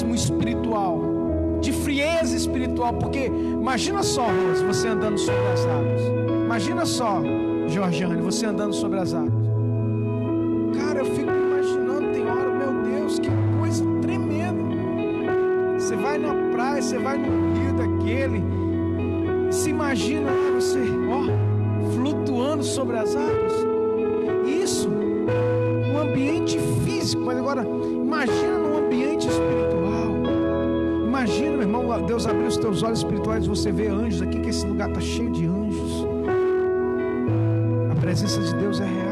marasmo 0.00 0.14
espiritual, 0.14 1.00
de 1.60 1.72
frieza 1.72 2.36
espiritual, 2.36 2.94
porque 2.94 3.26
imagina 3.26 4.02
só, 4.02 4.26
você 4.66 4.88
andando 4.88 5.18
sobre 5.18 5.46
as 5.46 5.66
águas. 5.66 6.02
Imagina 6.44 6.86
só, 6.86 7.22
Georgiane, 7.68 8.20
você 8.22 8.46
andando 8.46 8.72
sobre 8.72 8.98
as 8.98 9.14
águas. 9.14 9.32
Cara, 10.76 11.00
eu 11.00 11.04
fico 11.04 11.30
imaginando, 11.30 12.12
tem 12.12 12.26
hora, 12.26 12.50
meu 12.50 12.82
Deus, 12.82 13.18
que 13.18 13.28
coisa 13.58 13.84
tremenda. 14.00 14.74
Você 15.78 15.96
vai 15.96 16.18
na 16.18 16.34
praia, 16.52 16.82
você 16.82 16.98
vai 16.98 17.18
no 17.18 17.54
rio 17.54 17.74
daquele, 17.74 18.42
se 19.50 19.70
imagina 19.70 20.30
você, 20.54 20.80
ó, 21.10 21.92
flutuando 21.94 22.62
sobre 22.62 22.96
as 22.96 23.14
águas. 23.16 23.70
mas 27.30 27.38
agora 27.38 27.64
imagina 27.64 28.59
Deus 32.02 32.26
abriu 32.26 32.46
os 32.46 32.56
teus 32.56 32.82
olhos 32.82 32.98
espirituais 32.98 33.46
você 33.46 33.72
vê 33.72 33.88
anjos 33.88 34.22
aqui, 34.22 34.40
que 34.40 34.50
esse 34.50 34.66
lugar 34.66 34.88
está 34.88 35.00
cheio 35.00 35.30
de 35.30 35.46
anjos. 35.46 36.06
A 37.90 37.94
presença 38.00 38.40
de 38.40 38.54
Deus 38.54 38.80
é 38.80 38.84
real, 38.84 39.09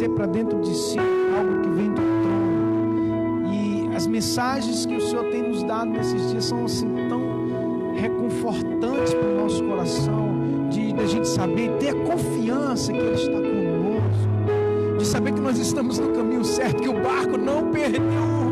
trazer 0.00 0.08
para 0.10 0.26
dentro 0.26 0.58
de 0.60 0.74
si 0.74 0.98
algo 0.98 1.60
que 1.60 1.68
vem 1.68 1.90
do 1.90 2.00
trono. 2.22 3.52
E 3.52 3.94
as 3.94 4.06
mensagens 4.06 4.86
que 4.86 4.96
o 4.96 5.00
Senhor 5.00 5.24
tem 5.26 5.42
nos 5.42 5.62
dado 5.62 5.90
nesses 5.90 6.30
dias 6.30 6.46
são 6.46 6.64
assim 6.64 6.88
tão 7.08 7.94
reconfortantes 7.94 9.12
para 9.12 9.28
o 9.28 9.42
nosso 9.42 9.62
coração, 9.62 10.68
de, 10.70 10.92
de 10.92 11.00
a 11.00 11.06
gente 11.06 11.28
saber, 11.28 11.70
ter 11.78 11.90
a 11.90 11.94
confiança 12.04 12.92
que 12.92 12.98
Ele 12.98 13.14
está 13.14 13.32
conosco, 13.32 14.98
de 14.98 15.06
saber 15.06 15.32
que 15.32 15.40
nós 15.40 15.58
estamos 15.58 15.98
no 15.98 16.08
caminho 16.12 16.44
certo, 16.44 16.82
que 16.82 16.88
o 16.88 17.02
barco 17.02 17.36
não 17.36 17.70
perdeu 17.70 18.02
o 18.02 18.49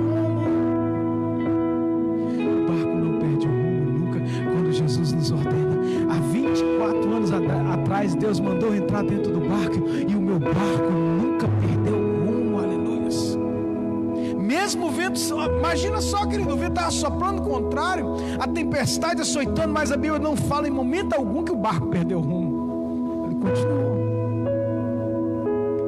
imagina 15.58 16.00
só, 16.00 16.26
querido, 16.26 16.54
o 16.54 16.56
vento 16.56 16.72
estava 16.72 16.90
soprando 16.90 17.42
contrário, 17.42 18.06
a 18.38 18.46
tempestade 18.46 19.20
açoitando, 19.20 19.72
mas 19.72 19.90
a 19.90 19.96
Bíblia 19.96 20.18
não 20.18 20.36
fala 20.36 20.68
em 20.68 20.70
momento 20.70 21.14
algum 21.14 21.42
que 21.42 21.52
o 21.52 21.56
barco 21.56 21.88
perdeu 21.88 22.18
o 22.18 22.22
rumo. 22.22 23.26
Ele 23.26 23.34
continuou. 23.36 23.98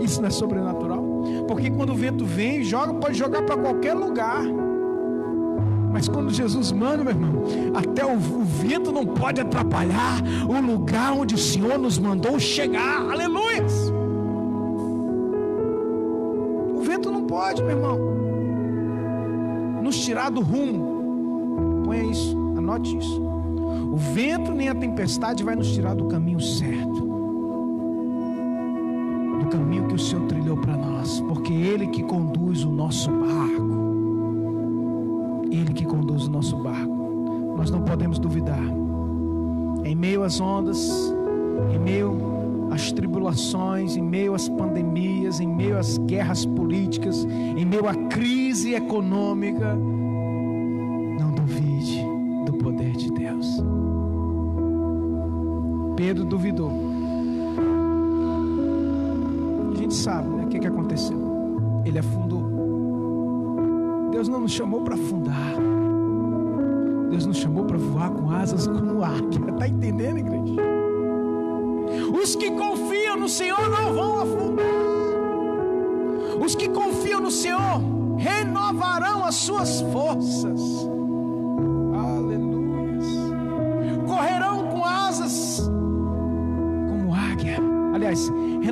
Isso 0.01 0.21
não 0.21 0.29
é 0.29 0.31
sobrenatural? 0.31 1.05
Porque 1.47 1.71
quando 1.71 1.91
o 1.91 1.95
vento 1.95 2.25
vem, 2.25 2.65
joga, 2.65 2.95
pode 2.95 3.19
jogar 3.19 3.43
para 3.43 3.57
qualquer 3.57 3.95
lugar. 3.95 4.43
Mas 5.93 6.09
quando 6.09 6.33
Jesus 6.33 6.73
manda, 6.73 7.03
meu 7.03 7.13
irmão, 7.13 7.45
até 7.75 8.05
o, 8.05 8.13
o, 8.13 8.45
vento 8.45 8.93
não 8.93 9.05
pode 9.05 9.41
atrapalhar 9.41 10.23
o 10.49 10.61
lugar 10.61 11.13
onde 11.13 11.35
o 11.35 11.39
Senhor 11.39 11.79
nos 11.79 11.99
mandou 11.99 12.39
chegar. 12.39 13.11
Aleluia! 13.11 13.65
O 16.77 16.81
vento 16.83 17.11
não 17.11 17.25
pode, 17.25 17.63
meu 17.63 17.73
irmão, 17.73 18.10
tirar 20.11 20.29
do 20.29 20.41
rumo. 20.41 21.85
Ponha 21.85 22.03
isso, 22.03 22.37
anote 22.59 22.99
isso. 22.99 23.23
O 23.23 23.97
vento 23.97 24.53
nem 24.53 24.69
a 24.69 24.75
tempestade 24.75 25.45
vai 25.45 25.55
nos 25.55 25.73
tirar 25.73 25.95
do 25.95 26.07
caminho 26.07 26.41
certo. 26.41 27.09
Do 29.39 29.47
caminho 29.49 29.87
que 29.87 29.95
o 29.95 29.99
Senhor 29.99 30.27
trilhou 30.27 30.57
para 30.57 30.77
nós, 30.77 31.21
porque 31.29 31.53
Ele 31.53 31.87
que 31.87 32.03
conduz 32.03 32.65
o 32.65 32.73
nosso 32.73 33.09
barco. 33.09 33.81
Ele 35.49 35.73
que 35.73 35.85
conduz 35.85 36.27
o 36.27 36.31
nosso 36.31 36.57
barco. 36.57 37.55
Nós 37.57 37.71
não 37.71 37.83
podemos 37.83 38.19
duvidar. 38.19 38.65
Em 39.85 39.95
meio 39.95 40.25
às 40.25 40.41
ondas, 40.41 41.15
em 41.73 41.79
meio 41.79 42.69
às 42.73 42.91
tribulações, 42.91 43.97
em 43.97 44.03
meio 44.03 44.35
às 44.35 44.49
pandemias, 44.49 45.39
em 45.39 45.47
meio 45.47 45.79
às 45.79 45.99
guerras 45.99 46.45
políticas, 46.45 47.25
em 47.25 47.65
meio 47.65 47.87
à 47.89 47.95
crise 47.95 48.75
econômica, 48.75 49.77
Pedro 56.01 56.25
duvidou. 56.25 56.73
A 59.71 59.77
gente 59.77 59.95
sabe 59.95 60.31
né, 60.31 60.47
o 60.47 60.49
que, 60.49 60.59
que 60.59 60.67
aconteceu. 60.67 61.83
Ele 61.85 61.99
afundou. 61.99 64.09
Deus 64.11 64.27
não 64.27 64.41
nos 64.41 64.53
chamou 64.53 64.81
para 64.81 64.95
afundar. 64.95 65.57
Deus 67.11 67.27
nos 67.27 67.37
chamou 67.37 67.67
para 67.67 67.77
voar 67.77 68.11
com 68.13 68.31
asas 68.31 68.67
como 68.67 69.05
águia. 69.05 69.53
Está 69.53 69.69
entendendo, 69.69 70.21
igreja? 70.21 70.63
Os 72.19 72.35
que 72.35 72.51
confiam 72.53 73.19
no 73.19 73.29
Senhor 73.29 73.69
não 73.69 73.93
vão 73.93 74.23
afundar. 74.23 74.65
Os 76.43 76.55
que 76.55 76.71
confiam 76.71 77.21
no 77.21 77.31
Senhor 77.31 77.83
renovarão 78.17 79.23
as 79.23 79.35
suas 79.35 79.83
forças. 79.83 80.89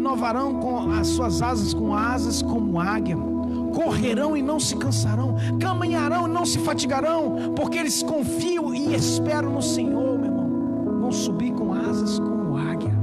Renovarão 0.08 0.54
com 0.54 0.90
as 0.90 1.06
suas 1.08 1.42
asas 1.42 1.74
com 1.74 1.94
asas 1.94 2.40
como 2.40 2.80
águia. 2.80 3.16
Correrão 3.74 4.34
e 4.36 4.42
não 4.42 4.58
se 4.58 4.74
cansarão, 4.74 5.36
caminharão 5.60 6.26
e 6.26 6.30
não 6.30 6.46
se 6.46 6.58
fatigarão, 6.58 7.52
porque 7.54 7.76
eles 7.76 8.02
confiam 8.02 8.74
e 8.74 8.94
esperam 8.94 9.52
no 9.52 9.60
Senhor, 9.60 10.18
meu 10.18 10.30
irmão. 10.30 11.00
Vão 11.00 11.12
subir 11.12 11.52
com 11.52 11.74
asas 11.74 12.18
como 12.18 12.56
águia. 12.56 12.94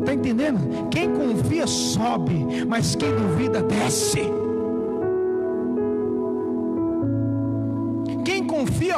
Está 0.00 0.14
entendendo? 0.14 0.88
Quem 0.88 1.10
confia 1.12 1.66
sobe, 1.66 2.64
mas 2.66 2.96
quem 2.96 3.14
duvida 3.14 3.62
desce. 3.62 4.22
Quem 8.24 8.46
confia 8.46 8.96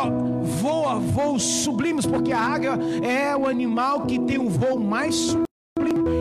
voa 0.63 1.01
voos 1.01 1.43
sublimes, 1.43 2.07
porque 2.07 2.33
a 2.33 2.41
águia 2.41 2.79
é 3.03 3.37
o 3.37 3.49
animal 3.49 4.03
que 4.03 4.21
tem 4.21 4.39
o 4.39 4.49
voo 4.49 4.79
mais 4.79 5.15
sublime. 5.17 5.47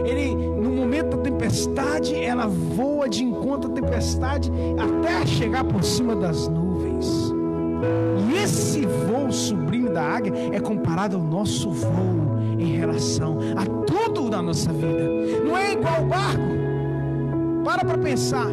Ele, 0.06 0.45
tempestade, 1.46 2.16
ela 2.16 2.48
voa 2.48 3.08
de 3.08 3.24
encontro 3.24 3.70
à 3.70 3.74
tempestade 3.74 4.52
até 4.80 5.26
chegar 5.28 5.64
por 5.64 5.84
cima 5.84 6.16
das 6.16 6.48
nuvens. 6.48 7.32
E 8.28 8.38
esse 8.44 8.82
voo 8.86 9.32
sublime 9.32 9.90
da 9.90 10.02
águia 10.02 10.34
é 10.52 10.60
comparado 10.60 11.18
ao 11.18 11.24
nosso 11.24 11.70
voo 11.70 12.40
em 12.58 12.76
relação 12.78 13.38
a 13.56 13.66
tudo 13.86 14.30
na 14.30 14.42
nossa 14.42 14.74
vida. 14.74 15.08
Não 15.46 15.56
é 15.56 15.74
igual 15.74 16.02
o 16.02 16.06
barco. 16.06 16.42
Para 17.64 17.86
para 17.86 17.98
pensar. 17.98 18.48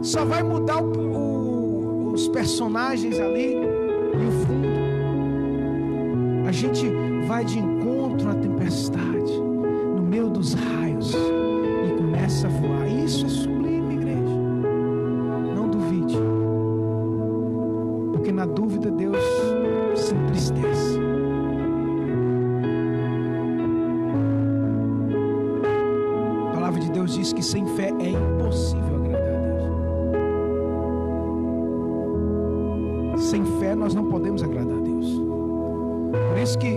Só 0.00 0.24
vai 0.24 0.42
mudar 0.42 0.82
o, 0.82 0.86
o, 0.86 2.12
os 2.12 2.26
personagens 2.28 3.18
ali 3.20 3.54
e 3.54 4.26
o 4.26 4.32
fundo. 4.46 4.68
A 6.48 6.52
gente 6.52 6.90
vai 7.26 7.44
de 7.44 7.58
encontro 7.58 8.30
à 8.30 8.34
tempestade, 8.34 9.32
no 9.94 10.02
meio 10.02 10.30
dos 10.30 10.54
raios, 10.54 11.12
começa 12.26 12.48
a 12.48 12.50
voar. 12.50 12.88
Isso 12.88 13.24
é 13.24 13.28
sublime, 13.28 13.94
igreja. 13.94 14.34
Não 15.54 15.68
duvide. 15.68 16.18
Porque 18.12 18.32
na 18.32 18.44
dúvida 18.44 18.90
Deus 18.90 19.16
se 19.94 20.12
entristece. 20.12 20.98
A 26.48 26.54
palavra 26.54 26.80
de 26.80 26.90
Deus 26.90 27.14
diz 27.14 27.32
que 27.32 27.44
sem 27.44 27.64
fé 27.76 27.92
é 28.00 28.10
impossível 28.10 28.96
agradar 28.96 29.32
a 29.32 29.38
Deus. 33.12 33.22
Sem 33.22 33.44
fé 33.60 33.76
nós 33.76 33.94
não 33.94 34.06
podemos 34.06 34.42
agradar 34.42 34.76
a 34.76 34.80
Deus. 34.80 35.06
Por 36.30 36.38
isso 36.42 36.58
que 36.58 36.76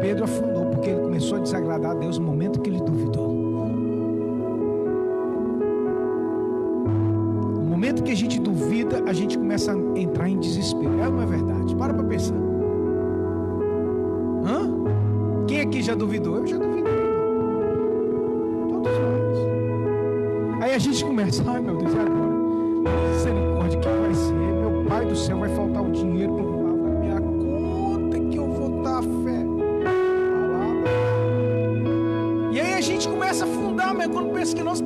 Pedro 0.00 0.24
afundou, 0.24 0.66
porque 0.66 0.90
ele 0.90 1.02
começou 1.02 1.38
a 1.38 1.40
desagradar 1.40 1.92
a 1.92 1.94
Deus 1.94 2.18
no 2.18 2.26
momento 2.26 2.60
que 2.60 2.68
ele 2.68 2.80
duvidou. 2.80 3.37
Que 8.08 8.12
a 8.12 8.16
gente 8.16 8.40
duvida, 8.40 9.04
a 9.06 9.12
gente 9.12 9.36
começa 9.36 9.70
a 9.70 9.76
entrar 9.98 10.30
em 10.30 10.38
desespero. 10.38 10.98
É 10.98 11.04
é 11.04 11.26
verdade? 11.26 11.76
Para 11.76 11.92
para 11.92 12.04
pensar. 12.04 12.36
Hã? 14.46 15.44
Quem 15.46 15.60
aqui 15.60 15.82
já 15.82 15.94
duvidou? 15.94 16.38
Eu 16.38 16.46
já 16.46 16.56
duvidei. 16.56 16.94
Todos 18.70 18.92
nós. 18.92 20.62
Aí 20.62 20.74
a 20.74 20.78
gente 20.78 21.04
começa, 21.04 21.44
ai 21.46 21.60
meu 21.60 21.76
Deus, 21.76 21.92
e 21.92 21.98
agora? 21.98 22.32
Misericórdia, 23.10 23.78
que 23.78 23.88
vai 23.88 24.14
ser? 24.14 24.32
Meu 24.32 24.84
pai 24.88 25.04
do 25.04 25.14
céu 25.14 25.38
vai 25.40 25.50
faltar 25.50 25.82
o 25.82 25.92
dinheiro 25.92 26.32
para 26.32 26.44
minha 26.94 27.20
conta 27.20 28.18
que 28.18 28.38
eu 28.38 28.50
vou 28.50 28.82
dar 28.82 29.02
fé. 29.02 29.44
Palavra. 29.84 30.90
E 32.54 32.58
aí 32.58 32.72
a 32.72 32.80
gente 32.80 33.06
começa 33.06 33.44
a 33.44 33.48
afundar, 33.48 33.94
mas 33.94 34.06
quando 34.06 34.32
pensa 34.32 34.56
que 34.56 34.62
não, 34.62 34.74
você 34.74 34.82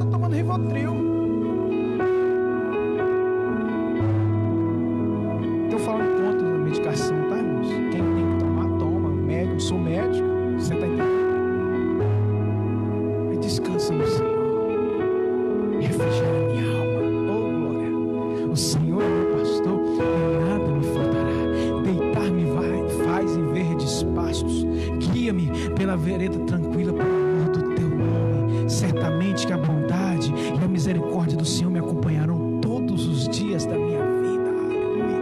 pastos. 24.05 24.67
Guia-me 25.13 25.51
pela 25.77 25.97
vereda 25.97 26.39
tranquila 26.41 26.93
por 26.93 27.03
amor 27.03 27.51
do 27.53 27.75
teu 27.75 27.89
nome. 27.89 28.71
Certamente 28.71 29.47
que 29.47 29.53
a 29.53 29.59
bondade 29.59 30.33
e 30.33 30.65
a 30.65 30.69
misericórdia 30.69 31.37
do 31.37 31.45
Senhor 31.45 31.71
me 31.71 31.79
acompanharão 31.79 32.59
todos 32.61 33.07
os 33.07 33.29
dias 33.29 33.65
da 33.65 33.75
minha 33.75 34.05
vida. 34.05 34.51
Aleluia. 34.65 35.13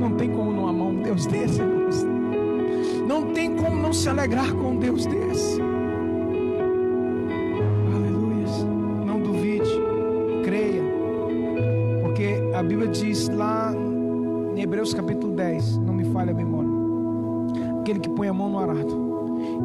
Não 0.00 0.12
tem 0.16 0.30
como 0.30 0.52
não 0.52 0.68
amar 0.68 0.88
um 0.88 1.02
Deus 1.02 1.26
desse. 1.26 1.60
Não 3.06 3.32
tem 3.32 3.54
como 3.56 3.76
não 3.76 3.92
se 3.92 4.08
alegrar 4.08 4.52
com 4.52 4.70
um 4.70 4.76
Deus 4.76 5.06
desse. 5.06 5.61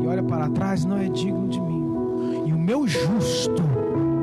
E 0.02 0.08
olha 0.08 0.24
para 0.24 0.50
trás 0.50 0.86
não 0.86 0.98
é 0.98 1.10
digno 1.10 1.48
de 1.48 1.60
mim. 1.60 1.86
E 2.46 2.54
o 2.54 2.60
meu 2.60 2.88
justo 2.88 3.64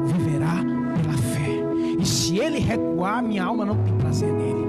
viverá 0.04 0.56
pela 0.94 1.16
fé. 1.16 1.62
E 1.98 2.06
se 2.06 2.38
ele 2.38 2.58
recuar, 2.58 3.22
minha 3.22 3.44
alma 3.44 3.64
não 3.64 3.76
tem 3.76 3.94
prazer 3.94 4.32
nele. 4.32 4.64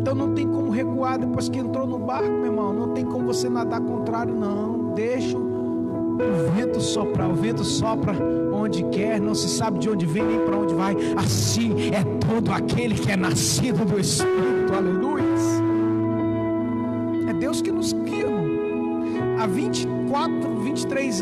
Então 0.00 0.14
não 0.14 0.34
tem 0.34 0.46
como 0.46 0.70
recuar 0.70 1.18
depois 1.18 1.48
que 1.48 1.58
entrou 1.58 1.86
no 1.86 1.98
barco, 1.98 2.30
meu 2.30 2.46
irmão. 2.46 2.72
Não 2.72 2.88
tem 2.88 3.04
como 3.04 3.26
você 3.26 3.48
nadar 3.48 3.80
contrário, 3.80 4.34
não. 4.34 4.92
Deixa 4.94 5.36
o 5.38 6.52
vento 6.54 6.80
soprar. 6.80 7.30
O 7.30 7.34
vento 7.34 7.64
sopra 7.64 8.14
onde 8.52 8.82
quer, 8.84 9.20
não 9.20 9.34
se 9.34 9.48
sabe 9.48 9.78
de 9.78 9.88
onde 9.88 10.06
vem 10.06 10.24
nem 10.24 10.40
para 10.40 10.56
onde 10.56 10.74
vai. 10.74 10.96
Assim 11.16 11.90
é 11.90 12.04
todo 12.26 12.52
aquele 12.52 12.94
que 12.94 13.10
é 13.10 13.16
nascido 13.16 13.84
do 13.84 13.98
Espírito. 13.98 14.74
Aleluia. 14.74 15.11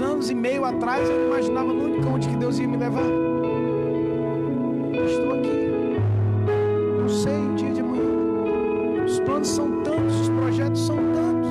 23 0.00 0.02
anos 0.02 0.30
e 0.30 0.34
meio 0.34 0.64
atrás 0.64 1.08
eu 1.08 1.16
não 1.16 1.26
imaginava 1.26 1.72
nunca 1.72 2.08
onde 2.08 2.28
que 2.28 2.36
Deus 2.36 2.58
ia 2.58 2.66
me 2.66 2.76
levar. 2.78 3.04
Estou 5.04 5.34
aqui. 5.34 5.70
Não 6.98 7.08
sei 7.08 7.38
o 7.38 7.54
dia 7.54 7.70
de 7.70 7.80
amanhã. 7.80 9.04
Os 9.04 9.20
planos 9.20 9.48
são 9.48 9.82
tantos, 9.82 10.20
os 10.22 10.28
projetos 10.30 10.80
são 10.80 10.96
tantos. 10.96 11.50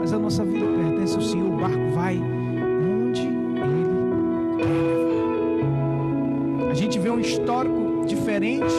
Mas 0.00 0.12
a 0.12 0.18
nossa 0.18 0.44
vida 0.44 0.66
pertence 0.66 1.16
ao 1.16 1.22
Senhor. 1.22 1.46
O 1.46 1.56
barco 1.56 1.90
vai 1.94 2.18
onde 2.18 3.22
Ele 3.22 3.54
quer 3.54 3.66
levar. 3.66 3.90
A 6.70 6.74
gente 6.74 6.98
vê 6.98 7.10
um 7.10 7.20
histórico 7.20 8.04
diferente, 8.06 8.74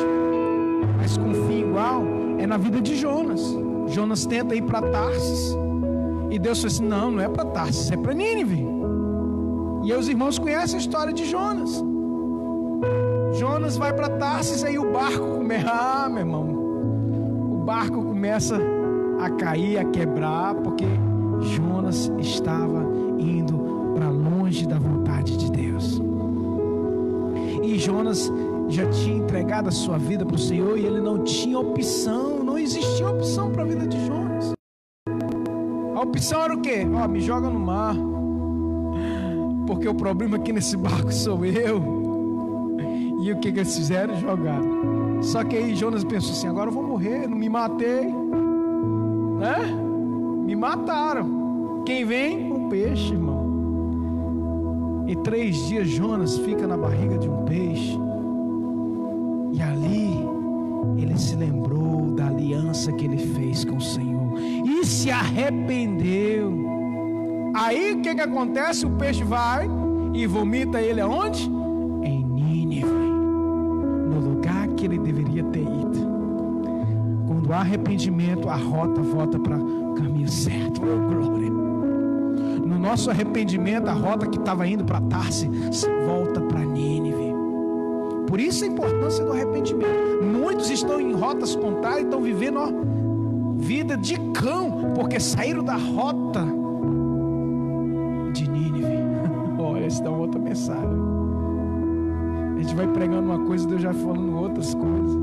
mas 0.98 1.18
com 1.18 1.34
fim 1.48 1.62
igual. 1.62 2.04
É 2.38 2.46
na 2.46 2.58
vida 2.58 2.80
de 2.80 2.96
Jonas. 2.96 3.42
Jonas 3.88 4.26
tenta 4.26 4.54
ir 4.56 4.62
para 4.62 4.82
Tarsis. 4.82 5.56
E 6.30 6.38
Deus 6.38 6.60
falou 6.60 6.74
assim: 6.74 6.86
não, 6.86 7.12
não 7.12 7.24
é 7.24 7.30
para 7.30 7.46
Tarsis, 7.46 7.90
é 7.92 7.98
para 7.98 8.14
Nínive. 8.14 8.75
E 9.86 9.94
os 9.94 10.10
irmãos 10.10 10.40
conhecem 10.40 10.78
a 10.78 10.80
história 10.80 11.14
de 11.14 11.26
Jonas. 11.26 11.84
Jonas 13.38 13.78
vai 13.78 13.94
para 13.94 14.10
Tarsis, 14.10 14.64
aí 14.64 14.80
o 14.80 14.92
barco 14.92 15.36
começa. 15.36 15.70
Ah, 15.70 16.10
meu 16.10 16.20
irmão. 16.22 16.50
O 16.50 17.64
barco 17.64 18.04
começa 18.04 18.60
a 19.20 19.30
cair, 19.30 19.78
a 19.78 19.86
quebrar, 19.86 20.56
porque 20.56 20.86
Jonas 21.40 22.12
estava 22.18 22.84
indo 23.20 23.94
para 23.94 24.10
longe 24.10 24.68
da 24.68 24.80
vontade 24.80 25.38
de 25.38 25.52
Deus. 25.52 26.02
E 27.62 27.78
Jonas 27.78 28.34
já 28.68 28.90
tinha 28.90 29.18
entregado 29.18 29.68
a 29.68 29.72
sua 29.72 30.00
vida 30.00 30.26
para 30.26 30.36
o 30.36 30.40
Senhor 30.40 30.80
e 30.80 30.86
ele 30.86 31.00
não 31.00 31.24
tinha 31.24 31.60
opção, 31.60 32.44
não 32.44 32.58
existia 32.58 33.08
opção 33.08 33.52
para 33.52 33.62
a 33.62 33.66
vida 33.66 33.86
de 33.86 34.04
Jonas. 34.08 34.54
opção 35.96 36.42
era 36.42 36.56
o 36.56 36.62
quê? 36.62 36.88
Ó, 36.92 37.08
me 37.08 37.22
joga 37.22 37.48
no 37.50 37.60
mar. 37.60 38.15
Porque 39.76 39.90
o 39.90 39.94
problema 39.94 40.38
aqui 40.38 40.54
nesse 40.54 40.78
barco 40.78 41.12
sou 41.14 41.46
eu. 41.46 42.06
E 43.22 43.32
o 43.32 43.40
que, 43.40 43.52
que 43.52 43.60
eles 43.60 43.76
fizeram? 43.76 44.16
Jogaram. 44.16 45.22
Só 45.22 45.44
que 45.44 45.58
aí 45.58 45.76
Jonas 45.76 46.04
pensou 46.04 46.32
assim: 46.32 46.48
agora 46.48 46.70
eu 46.70 46.74
vou 46.74 46.84
morrer, 46.84 47.28
não 47.28 47.38
me 47.38 47.50
matei. 47.50 48.06
Né? 49.38 49.58
Me 50.46 50.56
mataram. 50.56 51.84
Quem 51.86 52.06
vem? 52.06 52.52
Um 52.52 52.70
peixe, 52.70 53.14
irmão. 53.14 53.44
E 55.08 55.16
três 55.18 55.68
dias 55.68 55.90
Jonas 55.90 56.38
fica 56.38 56.66
na 56.66 56.78
barriga 56.78 57.18
de 57.18 57.30
um 57.30 57.44
peixe. 57.44 58.00
E 59.54 59.62
ali 59.62 60.26
ele 60.98 61.18
se 61.18 61.36
lembrou 61.36 62.12
da 62.12 62.28
aliança 62.28 62.94
que 62.94 63.06
ele 63.06 63.18
fez 63.18 63.66
com 63.66 63.76
o 63.76 63.82
Senhor 63.82 64.40
e 64.40 64.86
se 64.86 65.12
arrependeu. 65.12 66.76
Aí 67.56 67.94
o 67.94 68.02
que, 68.02 68.14
que 68.14 68.22
acontece? 68.22 68.86
O 68.86 68.90
peixe 68.92 69.24
vai 69.24 69.66
e 70.14 70.28
vomita 70.28 70.82
ele 70.82 71.00
aonde? 71.00 71.50
Em 72.04 72.22
Nínive, 72.22 72.86
no 72.86 74.20
lugar 74.20 74.68
que 74.70 74.86
ele 74.86 75.00
deveria 75.00 75.42
ter 75.46 75.62
ido. 75.62 76.16
Quando 77.26 77.54
há 77.54 77.60
arrependimento, 77.60 78.50
a 78.50 78.58
rota 78.58 79.02
volta 79.02 79.40
para 79.40 79.58
o 79.58 79.94
caminho 79.94 80.28
certo. 80.28 80.82
Oh, 80.82 81.14
glória. 81.14 81.50
No 81.50 82.78
nosso 82.78 83.10
arrependimento, 83.10 83.88
a 83.88 83.94
rota 83.94 84.28
que 84.28 84.38
estava 84.38 84.68
indo 84.68 84.84
para 84.84 85.00
Tarse 85.00 85.50
volta 86.06 86.42
para 86.42 86.60
Nínive. 86.60 87.34
Por 88.28 88.38
isso 88.38 88.66
a 88.66 88.68
importância 88.68 89.24
do 89.24 89.32
arrependimento. 89.32 90.26
Muitos 90.26 90.70
estão 90.70 91.00
em 91.00 91.14
rotas 91.14 91.56
contrárias, 91.56 92.04
estão 92.04 92.22
vivendo 92.22 92.60
ó, 92.60 92.68
vida 93.56 93.96
de 93.96 94.20
cão, 94.32 94.92
porque 94.94 95.22
saíram 95.22 95.64
da 95.64 95.78
rota 95.78 96.65
mensagem. 100.56 100.98
A 102.56 102.62
gente 102.62 102.76
vai 102.76 102.88
pregando 102.88 103.30
uma 103.30 103.46
coisa, 103.46 103.68
Deus 103.68 103.82
já 103.82 103.94
falando 103.94 104.38
outras 104.38 104.74
coisas. 104.74 105.18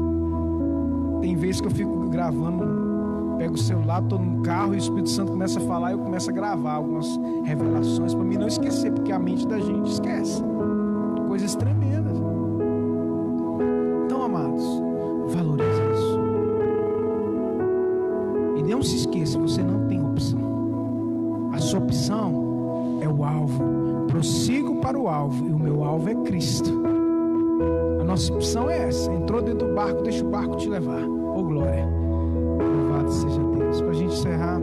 Tem 1.23 1.35
vezes 1.35 1.61
que 1.63 1.67
eu 1.69 1.71
fico 1.71 2.09
gravando, 2.11 3.39
pego 3.39 3.55
o 3.55 3.59
celular, 3.59 4.03
estou 4.03 4.19
no 4.19 4.43
carro 4.43 4.75
e 4.75 4.77
o 4.77 4.79
Espírito 4.79 5.09
Santo 5.09 5.33
começa 5.33 5.59
a 5.59 5.63
falar 5.63 5.91
e 5.91 5.95
eu 5.95 5.99
começo 5.99 6.29
a 6.29 6.33
gravar 6.33 6.75
algumas 6.75 7.07
revelações 7.45 8.15
para 8.15 8.25
mim 8.25 8.37
não 8.37 8.49
esquecer, 8.49 8.93
porque 8.93 9.11
a 9.11 9.19
mente 9.19 9.47
da 9.47 9.59
gente 9.59 9.91
esquece. 9.91 10.43
Coisas 11.27 11.57
tremendas. 11.57 11.83
não 18.83 18.83
se 18.83 18.97
esqueça, 18.97 19.39
você 19.39 19.63
não 19.63 19.72
O 25.03 25.09
alvo 25.09 25.45
e 25.45 25.53
o 25.53 25.59
meu 25.59 25.83
alvo 25.83 26.09
é 26.09 26.15
Cristo. 26.15 26.71
A 28.01 28.05
nossa 28.05 28.33
opção 28.33 28.71
é 28.71 28.87
essa. 28.87 29.13
Entrou 29.13 29.43
dentro 29.43 29.67
do 29.67 29.75
barco, 29.75 30.01
deixa 30.05 30.25
o 30.25 30.31
barco 30.31 30.57
te 30.59 30.69
levar. 30.69 31.03
Oh 31.03 31.43
glória. 31.43 31.85
Louvado 31.85 33.11
seja 33.11 33.43
Deus. 33.43 33.81
Para 33.81 33.91
a 33.91 33.95
gente 33.95 34.15
encerrar. 34.15 34.61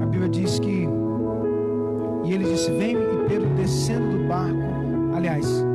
A 0.00 0.06
Bíblia 0.06 0.28
diz 0.28 0.60
que 0.60 0.88
e 2.24 2.32
ele 2.32 2.44
disse: 2.44 2.70
Vem 2.70 2.92
e 2.92 3.28
Pedro 3.28 3.48
descendo 3.56 4.16
do 4.16 4.28
barco. 4.28 5.16
Aliás, 5.16 5.66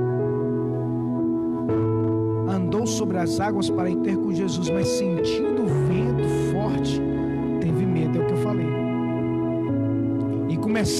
sobre 3.02 3.18
as 3.18 3.40
águas 3.40 3.70
para 3.70 3.90
ir 3.90 3.96
ter 3.98 4.16
com 4.16 4.32
Jesus, 4.32 4.70
mas 4.70 4.88
sentindo 4.88 5.41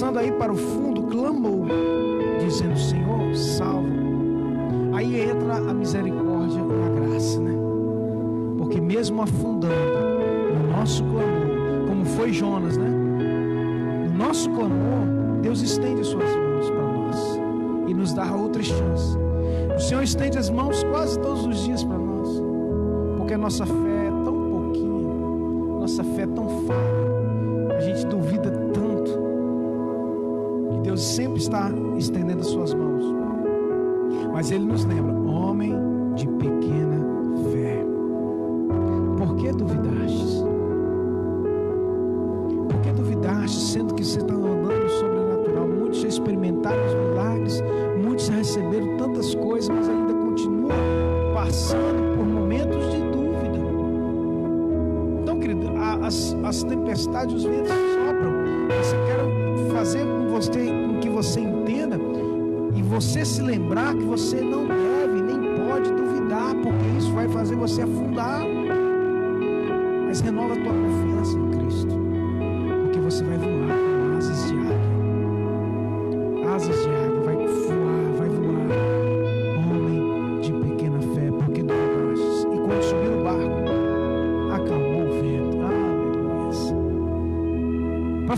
E 0.02 0.04
começando 0.04 0.18
a 0.18 0.24
ir 0.24 0.32
para 0.32 0.52
o 0.52 0.56
fundo, 0.56 1.02
clamou, 1.04 1.64
dizendo: 2.40 2.76
Senhor, 2.76 3.36
salva. 3.36 3.86
Aí 4.94 5.20
entra 5.30 5.58
a 5.58 5.72
misericórdia 5.72 6.58
e 6.58 6.60
a 6.60 7.08
graça, 7.08 7.40
né? 7.40 7.52
Porque 8.58 8.80
mesmo 8.80 9.22
afundando 9.22 9.72
no 10.58 10.76
nosso 10.76 11.04
clamor, 11.04 11.86
como 11.86 12.04
foi 12.04 12.32
Jonas, 12.32 12.76
né? 12.76 12.88
No 14.08 14.18
nosso 14.18 14.50
clamor, 14.50 15.06
Deus 15.40 15.62
estende 15.62 16.02
suas 16.02 16.34
mãos 16.34 16.68
para 16.68 16.82
nós 16.82 17.40
e 17.86 17.94
nos 17.94 18.12
dá 18.12 18.34
outra 18.34 18.60
chance. 18.60 19.16
O 19.76 19.78
Senhor 19.78 20.02
estende 20.02 20.36
as 20.36 20.50
mãos 20.50 20.82
quase 20.82 21.16
todos 21.20 21.46
os 21.46 21.62
dias 21.62 21.84
para 21.84 21.98
nós, 21.98 22.42
porque 23.18 23.34
a 23.34 23.38
nossa 23.38 23.64
fé 23.64 23.91
sempre 31.12 31.38
está 31.40 31.70
estendendo 31.98 32.40
as 32.40 32.46
suas 32.46 32.72
mãos, 32.72 33.04
mas 34.32 34.50
Ele 34.50 34.64
nos 34.64 34.84
lembra, 34.84 35.12
homem 35.12 35.74
de 36.14 36.26
pequena 36.26 36.61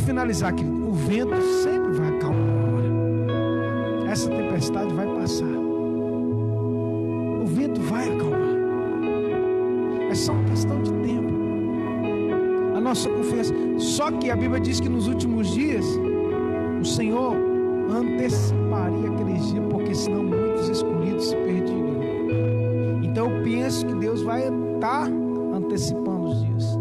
finalizar 0.05 0.51
aqui, 0.51 0.65
o 0.65 0.93
vento 0.93 1.41
sempre 1.63 1.93
vai 1.93 2.09
acalmar 2.09 2.43
uma 2.43 2.77
hora. 2.77 4.11
Essa 4.11 4.29
tempestade 4.29 4.93
vai 4.95 5.07
passar. 5.07 5.47
O 7.43 7.47
vento 7.47 7.81
vai 7.81 8.05
acalmar. 8.05 8.41
É 10.11 10.15
só 10.15 10.33
uma 10.33 10.45
questão 10.45 10.83
de 10.83 10.93
tempo. 10.93 11.35
A 12.77 12.81
nossa 12.81 13.09
confiança. 13.09 13.55
Só 13.79 14.11
que 14.11 14.31
a 14.31 14.37
Bíblia 14.37 14.61
diz 14.61 14.79
que 14.79 14.89
nos 14.89 15.09
últimos 15.09 15.49
dias 15.49 15.87
o 16.81 16.85
Senhor 16.85 17.35
anteciparia 17.91 19.11
aqueles 19.11 19.49
dias, 19.49 19.65
porque 19.71 19.95
senão 19.95 20.23
muitos 20.23 20.69
escolhidos 20.69 21.29
se 21.29 21.37
perderiam. 21.37 21.95
Então 23.03 23.31
eu 23.31 23.43
penso 23.43 23.87
que 23.87 23.95
Deus 23.95 24.23
vai 24.23 24.43
estar 24.43 25.09
antecipando 25.55 26.27
os 26.29 26.45
dias. 26.45 26.77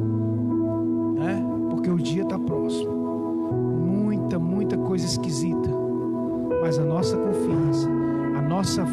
Né? 1.16 1.42
Porque 1.70 1.90
o 1.90 1.98
dia 1.98 2.24
está 2.24 2.38
próximo 2.38 3.03
nossa 8.64 8.93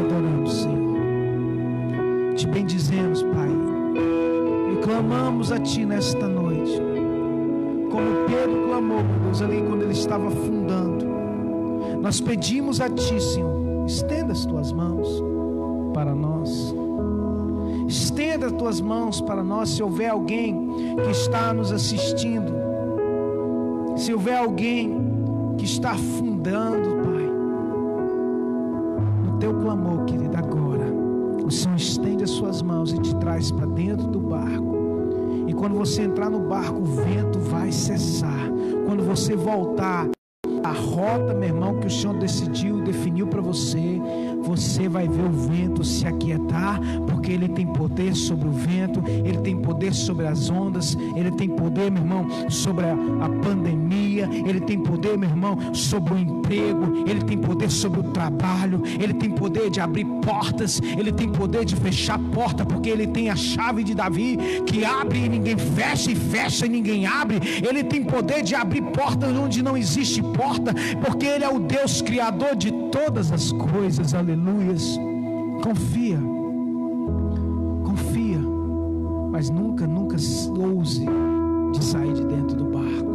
adoramos, 0.00 0.52
Senhor. 0.62 1.00
Te 2.36 2.46
bendizemos, 2.46 3.22
Pai. 3.22 3.50
E 4.72 4.76
clamamos 4.82 5.52
a 5.52 5.58
Ti 5.58 5.84
nesta 5.84 6.26
noite. 6.26 6.80
como 7.90 8.24
Pedro 8.28 8.66
clamou, 8.68 9.02
meu 9.02 9.18
Deus, 9.24 9.42
ali 9.42 9.62
quando 9.62 9.82
ele 9.82 9.92
estava 9.92 10.28
afundando. 10.28 11.04
Nós 12.00 12.20
pedimos 12.20 12.80
a 12.80 12.88
Ti, 12.88 13.20
Senhor, 13.20 13.84
estenda 13.86 14.32
as 14.32 14.46
Tuas 14.46 14.72
mãos 14.72 15.22
para 15.92 16.14
nós. 16.14 16.74
Estenda 17.86 18.46
as 18.46 18.52
Tuas 18.52 18.80
mãos 18.80 19.20
para 19.20 19.42
nós 19.42 19.70
se 19.70 19.82
houver 19.82 20.08
alguém 20.08 20.94
que 21.02 21.10
está 21.10 21.52
nos 21.52 21.72
assistindo. 21.72 22.52
Se 23.96 24.14
houver 24.14 24.36
alguém 24.36 24.96
que 25.58 25.64
está 25.64 25.90
afundando, 25.90 26.99
para 33.48 33.66
dentro 33.66 34.08
do 34.08 34.18
barco. 34.18 34.76
E 35.46 35.54
quando 35.54 35.76
você 35.76 36.02
entrar 36.02 36.28
no 36.28 36.40
barco, 36.40 36.80
o 36.80 36.84
vento 36.84 37.38
vai 37.38 37.70
cessar. 37.70 38.50
Quando 38.86 39.04
você 39.04 39.36
voltar 39.36 40.08
a 40.64 40.72
rota, 40.72 41.32
meu 41.32 41.48
irmão, 41.48 41.78
que 41.78 41.86
o 41.86 41.90
Senhor 41.90 42.16
decidiu 42.16 42.80
definiu 42.80 43.26
para 43.26 43.40
você, 43.40 44.00
você 44.42 44.88
vai 44.88 45.08
ver 45.08 45.22
o 45.22 45.30
vento 45.30 45.84
se 45.84 46.06
aquietar, 46.06 46.80
porque 47.30 47.32
ele 47.32 47.48
tem 47.48 47.66
poder 47.66 48.14
sobre 48.14 48.48
o 48.48 48.50
vento, 48.50 49.02
ele 49.06 49.38
tem 49.38 49.56
poder 49.56 49.94
sobre 49.94 50.26
as 50.26 50.50
ondas, 50.50 50.96
ele 51.14 51.30
tem 51.30 51.48
poder, 51.48 51.90
meu 51.90 52.02
irmão, 52.02 52.26
sobre 52.50 52.86
a, 52.86 52.92
a 52.92 53.28
pandemia, 53.44 54.28
ele 54.46 54.60
tem 54.60 54.80
poder, 54.80 55.16
meu 55.16 55.28
irmão, 55.28 55.72
sobre 55.72 56.14
o 56.14 56.18
emprego, 56.18 57.04
ele 57.08 57.22
tem 57.22 57.38
poder 57.38 57.70
sobre 57.70 58.00
o 58.00 58.04
trabalho, 58.04 58.82
ele 59.00 59.14
tem 59.14 59.30
poder 59.30 59.70
de 59.70 59.80
abrir 59.80 60.04
portas, 60.04 60.80
ele 60.98 61.12
tem 61.12 61.28
poder 61.28 61.64
de 61.64 61.76
fechar 61.76 62.18
porta, 62.18 62.64
porque 62.64 62.90
ele 62.90 63.06
tem 63.06 63.30
a 63.30 63.36
chave 63.36 63.84
de 63.84 63.94
Davi 63.94 64.36
que 64.66 64.84
abre 64.84 65.18
e 65.18 65.28
ninguém 65.28 65.56
fecha, 65.56 66.10
e 66.10 66.16
fecha 66.16 66.66
e 66.66 66.68
ninguém 66.68 67.06
abre. 67.06 67.38
Ele 67.66 67.84
tem 67.84 68.02
poder 68.02 68.42
de 68.42 68.54
abrir 68.54 68.82
portas 68.82 69.36
onde 69.36 69.62
não 69.62 69.76
existe 69.76 70.20
porta, 70.22 70.74
porque 71.04 71.26
ele 71.26 71.44
é 71.44 71.48
o 71.48 71.60
Deus 71.60 72.02
criador 72.02 72.56
de 72.56 72.72
todas 72.90 73.30
as 73.30 73.52
coisas. 73.52 74.14
Aleluias. 74.14 74.98
Confia. 75.62 76.18
Confia. 76.18 76.39
Mas 79.40 79.48
nunca, 79.48 79.86
nunca 79.86 80.16
ouse 80.60 81.06
de 81.72 81.82
sair 81.82 82.12
de 82.12 82.26
dentro 82.26 82.54
do 82.58 82.64
barco. 82.64 83.10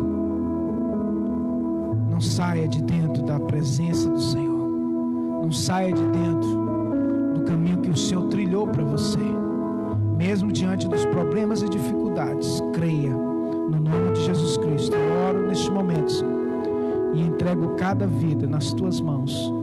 Não 2.09 2.19
saia 2.19 2.67
de 2.67 2.81
dentro 2.81 3.21
da 3.21 3.39
presença 3.39 4.09
do 4.09 4.19
Senhor. 4.19 4.67
Não 5.43 5.51
saia 5.51 5.93
de 5.93 6.01
dentro 6.01 7.35
do 7.35 7.41
caminho 7.41 7.77
que 7.77 7.91
o 7.91 7.95
Senhor 7.95 8.23
trilhou 8.29 8.65
para 8.65 8.83
você. 8.83 9.19
Mesmo 10.17 10.51
diante 10.51 10.87
dos 10.87 11.05
problemas 11.05 11.61
e 11.61 11.69
dificuldades, 11.69 12.59
creia 12.73 13.13
no 13.13 13.79
nome 13.79 14.13
de 14.13 14.25
Jesus 14.25 14.57
Cristo. 14.57 14.95
Eu 14.95 15.29
oro 15.29 15.47
neste 15.47 15.69
momento, 15.69 16.11
Senhor, 16.11 16.33
e 17.13 17.21
entrego 17.21 17.75
cada 17.75 18.07
vida 18.07 18.47
nas 18.47 18.73
tuas 18.73 18.99
mãos. 18.99 19.53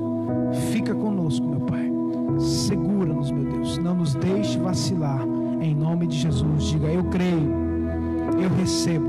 Fica 0.71 0.95
conosco, 0.95 1.45
meu 1.45 1.61
Pai. 1.63 1.91
Segura-nos, 2.39 3.33
meu 3.33 3.47
Deus. 3.51 3.79
Não 3.79 3.97
nos 3.97 4.15
deixe 4.15 4.61
vacilar. 4.61 5.32
Em 5.63 5.77
nome 5.77 6.09
de 6.09 6.19
Jesus, 6.19 6.65
diga: 6.65 6.89
Eu 6.89 7.05
creio, 7.05 7.49
eu 8.43 8.51
recebo 8.59 9.07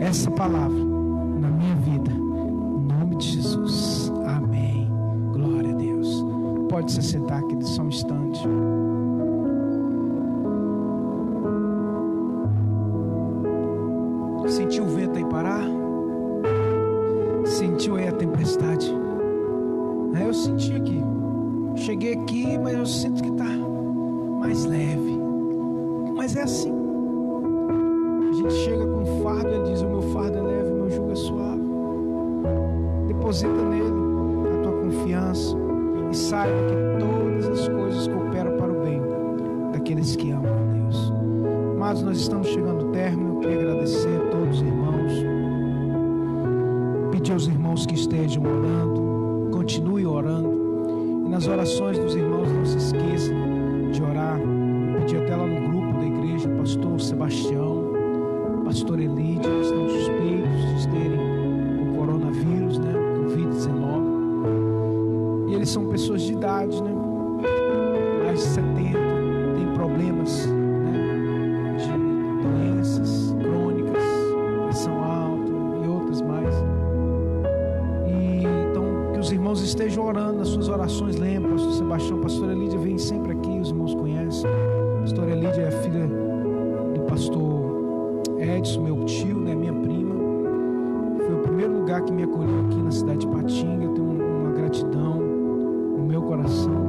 essa 0.00 0.28
palavra 0.28 0.76
na 0.76 1.48
minha 1.48 1.76
vida. 1.76 2.10
Em 2.10 2.98
nome 2.98 3.14
de 3.14 3.28
Jesus. 3.28 4.12
Amém. 4.26 4.90
Glória 5.32 5.70
a 5.70 5.76
Deus. 5.76 6.08
Pode 6.68 6.90
se 6.90 7.00
sentar, 7.00 7.40
Mas 26.28 26.36
é 26.36 26.42
assim. 26.42 26.70
A 28.28 28.32
gente 28.32 28.52
chega 28.52 28.86
com 28.86 29.00
um 29.00 29.22
fardo, 29.22 29.48
ele 29.48 29.64
diz: 29.70 29.80
O 29.80 29.88
meu 29.88 30.02
fardo 30.12 30.36
é 30.36 30.42
leve, 30.42 30.70
o 30.70 30.74
meu 30.74 30.90
jugo 30.90 31.10
é 31.10 31.14
suave. 31.14 31.62
Deposita 33.06 33.62
nele 33.62 33.86
a 34.52 34.62
tua 34.62 34.72
confiança 34.72 35.56
e 36.10 36.14
saiba 36.14 36.54
que 36.66 37.00
todas 37.00 37.48
as 37.48 37.68
coisas 37.70 38.08
cooperam 38.08 38.58
para 38.58 38.70
o 38.70 38.82
bem 38.82 39.00
daqueles 39.72 40.16
que 40.16 40.30
amam 40.30 40.52
a 40.52 40.72
Deus. 40.74 41.12
Mas 41.78 42.02
nós 42.02 42.18
estamos 42.18 42.48
chegando 42.48 42.84
ao 42.84 42.92
término. 42.92 43.36
Eu 43.36 43.40
queria 43.40 43.60
agradecer 43.60 44.14
a 44.14 44.30
todos 44.30 44.56
os 44.56 44.62
irmãos. 44.62 45.12
Pedir 47.10 47.32
aos 47.32 47.46
irmãos 47.46 47.86
que 47.86 47.94
estejam 47.94 48.42
orando, 48.42 49.48
continue 49.50 50.04
orando. 50.04 51.24
E 51.24 51.30
nas 51.30 51.48
orações 51.48 51.98
dos 51.98 52.07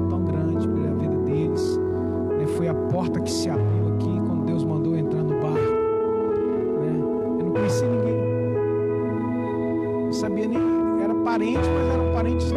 tão 0.10 0.24
grande 0.24 0.68
pela 0.68 0.94
vida 0.96 1.16
deles. 1.26 1.78
né? 2.38 2.46
Foi 2.58 2.68
a 2.68 2.74
porta 2.74 3.20
que 3.20 3.32
se 3.32 3.50
abriu 3.50 3.94
aqui 3.96 4.20
quando 4.26 4.46
Deus 4.46 4.64
mandou 4.64 4.96
entrar 4.96 5.24
no 5.24 5.40
barco. 5.40 5.58
né? 6.80 7.00
Eu 7.40 7.46
não 7.46 7.52
conhecia 7.52 7.88
ninguém. 7.88 8.20
Não 10.06 10.14
sabia 10.14 10.48
nem. 10.48 10.60
Era 11.04 11.14
parente, 11.16 11.60
mas 11.70 11.94
eram 11.94 12.14
parentes 12.14 12.52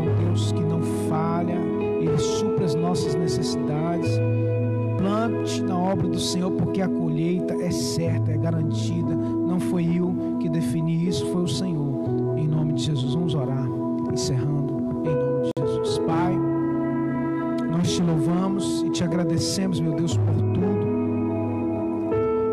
um 0.00 0.24
Deus 0.24 0.52
que 0.52 0.62
não 0.62 0.80
falha, 1.08 1.56
Ele 2.00 2.18
supra 2.18 2.64
as 2.64 2.74
nossas 2.74 3.14
necessidades. 3.14 4.10
Plante 4.98 5.62
na 5.62 5.78
obra 5.78 6.08
do 6.08 6.18
Senhor, 6.18 6.50
porque 6.52 6.82
a 6.82 6.88
colheita 6.88 7.54
é 7.54 7.70
certa, 7.70 8.32
é 8.32 8.36
garantida. 8.36 9.14
Não 9.14 9.58
foi 9.58 9.84
eu 9.96 10.14
que 10.40 10.48
defini 10.48 11.06
isso, 11.08 11.26
foi 11.26 11.42
o 11.42 11.48
Senhor. 11.48 12.36
Em 12.36 12.46
nome 12.46 12.74
de 12.74 12.84
Jesus, 12.84 13.14
vamos 13.14 13.34
orar, 13.34 13.66
encerrando, 14.12 14.74
em 15.04 15.14
nome 15.14 15.42
de 15.44 15.50
Jesus. 15.58 15.98
Pai, 16.00 16.38
nós 17.70 17.92
te 17.92 18.02
louvamos 18.02 18.82
e 18.82 18.90
te 18.90 19.02
agradecemos, 19.02 19.80
meu 19.80 19.94
Deus, 19.94 20.16
por 20.16 20.34
tudo, 20.34 20.90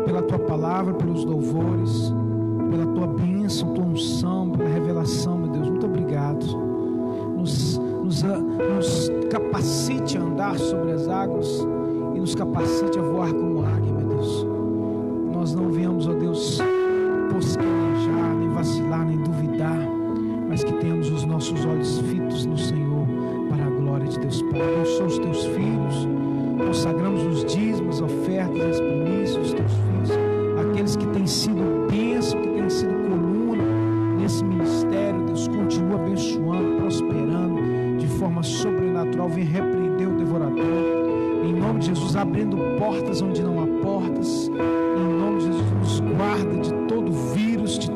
pela 0.06 0.22
tua 0.22 0.38
palavra, 0.38 0.94
pelos 0.94 1.24
louvores, 1.24 2.14
pela 2.70 2.86
tua 2.86 3.06
bênção, 3.06 3.74
tua 3.74 3.84
unção, 3.84 4.50
pela 4.50 4.68
revelação, 4.68 5.37
sobre 10.56 10.92
as 10.92 11.08
águas 11.08 11.66
e 12.14 12.20
nos 12.20 12.34
capacite 12.34 12.98
a 12.98 13.02
voar 13.02 13.32
como 13.32 13.47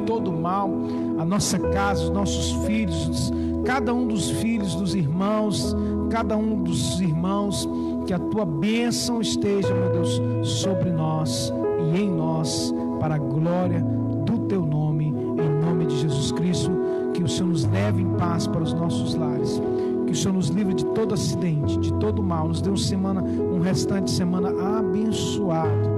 todo 0.07 0.33
mal. 0.33 0.71
A 1.19 1.25
nossa 1.25 1.59
casa, 1.59 2.05
os 2.05 2.11
nossos 2.11 2.53
filhos, 2.67 3.33
cada 3.65 3.95
um 3.95 4.07
dos 4.07 4.31
filhos 4.31 4.75
dos 4.75 4.95
irmãos, 4.95 5.75
cada 6.11 6.37
um 6.37 6.63
dos 6.63 7.01
irmãos, 7.01 7.69
que 8.07 8.13
a 8.13 8.19
tua 8.19 8.45
bênção 8.45 9.21
esteja, 9.21 9.73
meu 9.73 9.93
Deus, 9.93 10.21
sobre 10.43 10.91
nós 10.91 11.53
e 11.93 12.01
em 12.01 12.11
nós, 12.11 12.75
para 12.99 13.15
a 13.15 13.19
glória 13.19 13.85
do 14.27 14.39
teu 14.47 14.65
nome, 14.65 15.07
em 15.07 15.65
nome 15.65 15.87
de 15.87 15.99
Jesus 16.01 16.33
Cristo. 16.33 16.71
Que 17.15 17.23
o 17.23 17.29
Senhor 17.29 17.49
nos 17.49 17.65
leve 17.67 18.03
em 18.03 18.09
paz 18.15 18.47
para 18.47 18.63
os 18.63 18.73
nossos 18.73 19.15
lares. 19.15 19.61
Que 20.07 20.13
o 20.13 20.17
Senhor 20.17 20.35
nos 20.35 20.49
livre 20.49 20.75
de 20.75 20.85
todo 20.87 21.15
acidente, 21.15 21.79
de 21.79 21.93
todo 21.95 22.23
mal. 22.23 22.49
Nos 22.49 22.61
dê 22.63 22.71
uma 22.71 22.77
semana, 22.77 23.23
um 23.23 23.61
restante 23.61 24.05
de 24.05 24.13
semana 24.13 24.51
abençoado. 24.79 25.91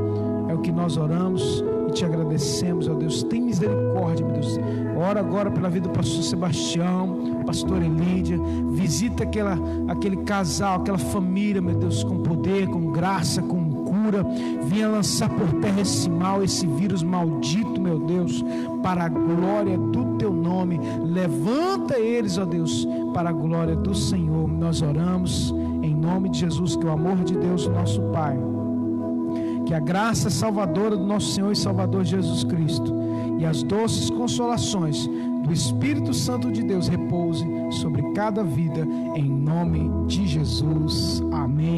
É 0.48 0.54
o 0.54 0.58
que 0.58 0.72
nós 0.72 0.96
oramos 0.96 1.64
te 1.94 2.04
agradecemos, 2.04 2.88
ó 2.88 2.94
Deus. 2.94 3.22
Tem 3.22 3.40
misericórdia, 3.40 4.26
meu 4.26 4.34
Deus. 4.34 4.58
Ora 4.96 5.20
agora 5.20 5.50
pela 5.50 5.70
vida 5.70 5.88
do 5.88 5.94
pastor 5.94 6.22
Sebastião, 6.22 7.42
pastor 7.46 7.82
Elídia. 7.82 8.38
Visita 8.72 9.22
aquela, 9.22 9.56
aquele 9.88 10.18
casal, 10.18 10.80
aquela 10.80 10.98
família, 10.98 11.62
meu 11.62 11.76
Deus, 11.76 12.02
com 12.02 12.18
poder, 12.18 12.68
com 12.68 12.90
graça, 12.90 13.40
com 13.40 13.84
cura. 13.84 14.24
Venha 14.64 14.88
lançar 14.88 15.30
por 15.30 15.60
terra 15.60 15.80
esse 15.80 16.10
mal, 16.10 16.42
esse 16.42 16.66
vírus 16.66 17.02
maldito, 17.02 17.80
meu 17.80 17.98
Deus, 18.00 18.44
para 18.82 19.04
a 19.04 19.08
glória 19.08 19.78
do 19.78 20.16
teu 20.16 20.32
nome. 20.32 20.80
Levanta 21.04 21.98
eles, 21.98 22.36
ó 22.38 22.44
Deus, 22.44 22.86
para 23.14 23.30
a 23.30 23.32
glória 23.32 23.76
do 23.76 23.94
Senhor. 23.94 24.48
Nós 24.48 24.82
oramos 24.82 25.54
em 25.82 25.94
nome 25.94 26.30
de 26.30 26.40
Jesus, 26.40 26.76
que 26.76 26.84
o 26.84 26.90
amor 26.90 27.18
de 27.24 27.36
Deus, 27.36 27.68
nosso 27.68 28.00
Pai, 28.12 28.38
a 29.74 29.80
graça 29.80 30.30
salvadora 30.30 30.96
do 30.96 31.04
nosso 31.04 31.32
Senhor 31.32 31.52
e 31.52 31.56
Salvador 31.56 32.04
Jesus 32.04 32.44
Cristo 32.44 32.94
e 33.38 33.44
as 33.44 33.62
doces 33.62 34.08
consolações 34.10 35.06
do 35.42 35.52
Espírito 35.52 36.14
Santo 36.14 36.50
de 36.50 36.62
Deus 36.62 36.88
repouse 36.88 37.44
sobre 37.70 38.02
cada 38.12 38.42
vida, 38.42 38.86
em 39.14 39.28
nome 39.28 40.06
de 40.06 40.26
Jesus. 40.26 41.22
Amém. 41.32 41.74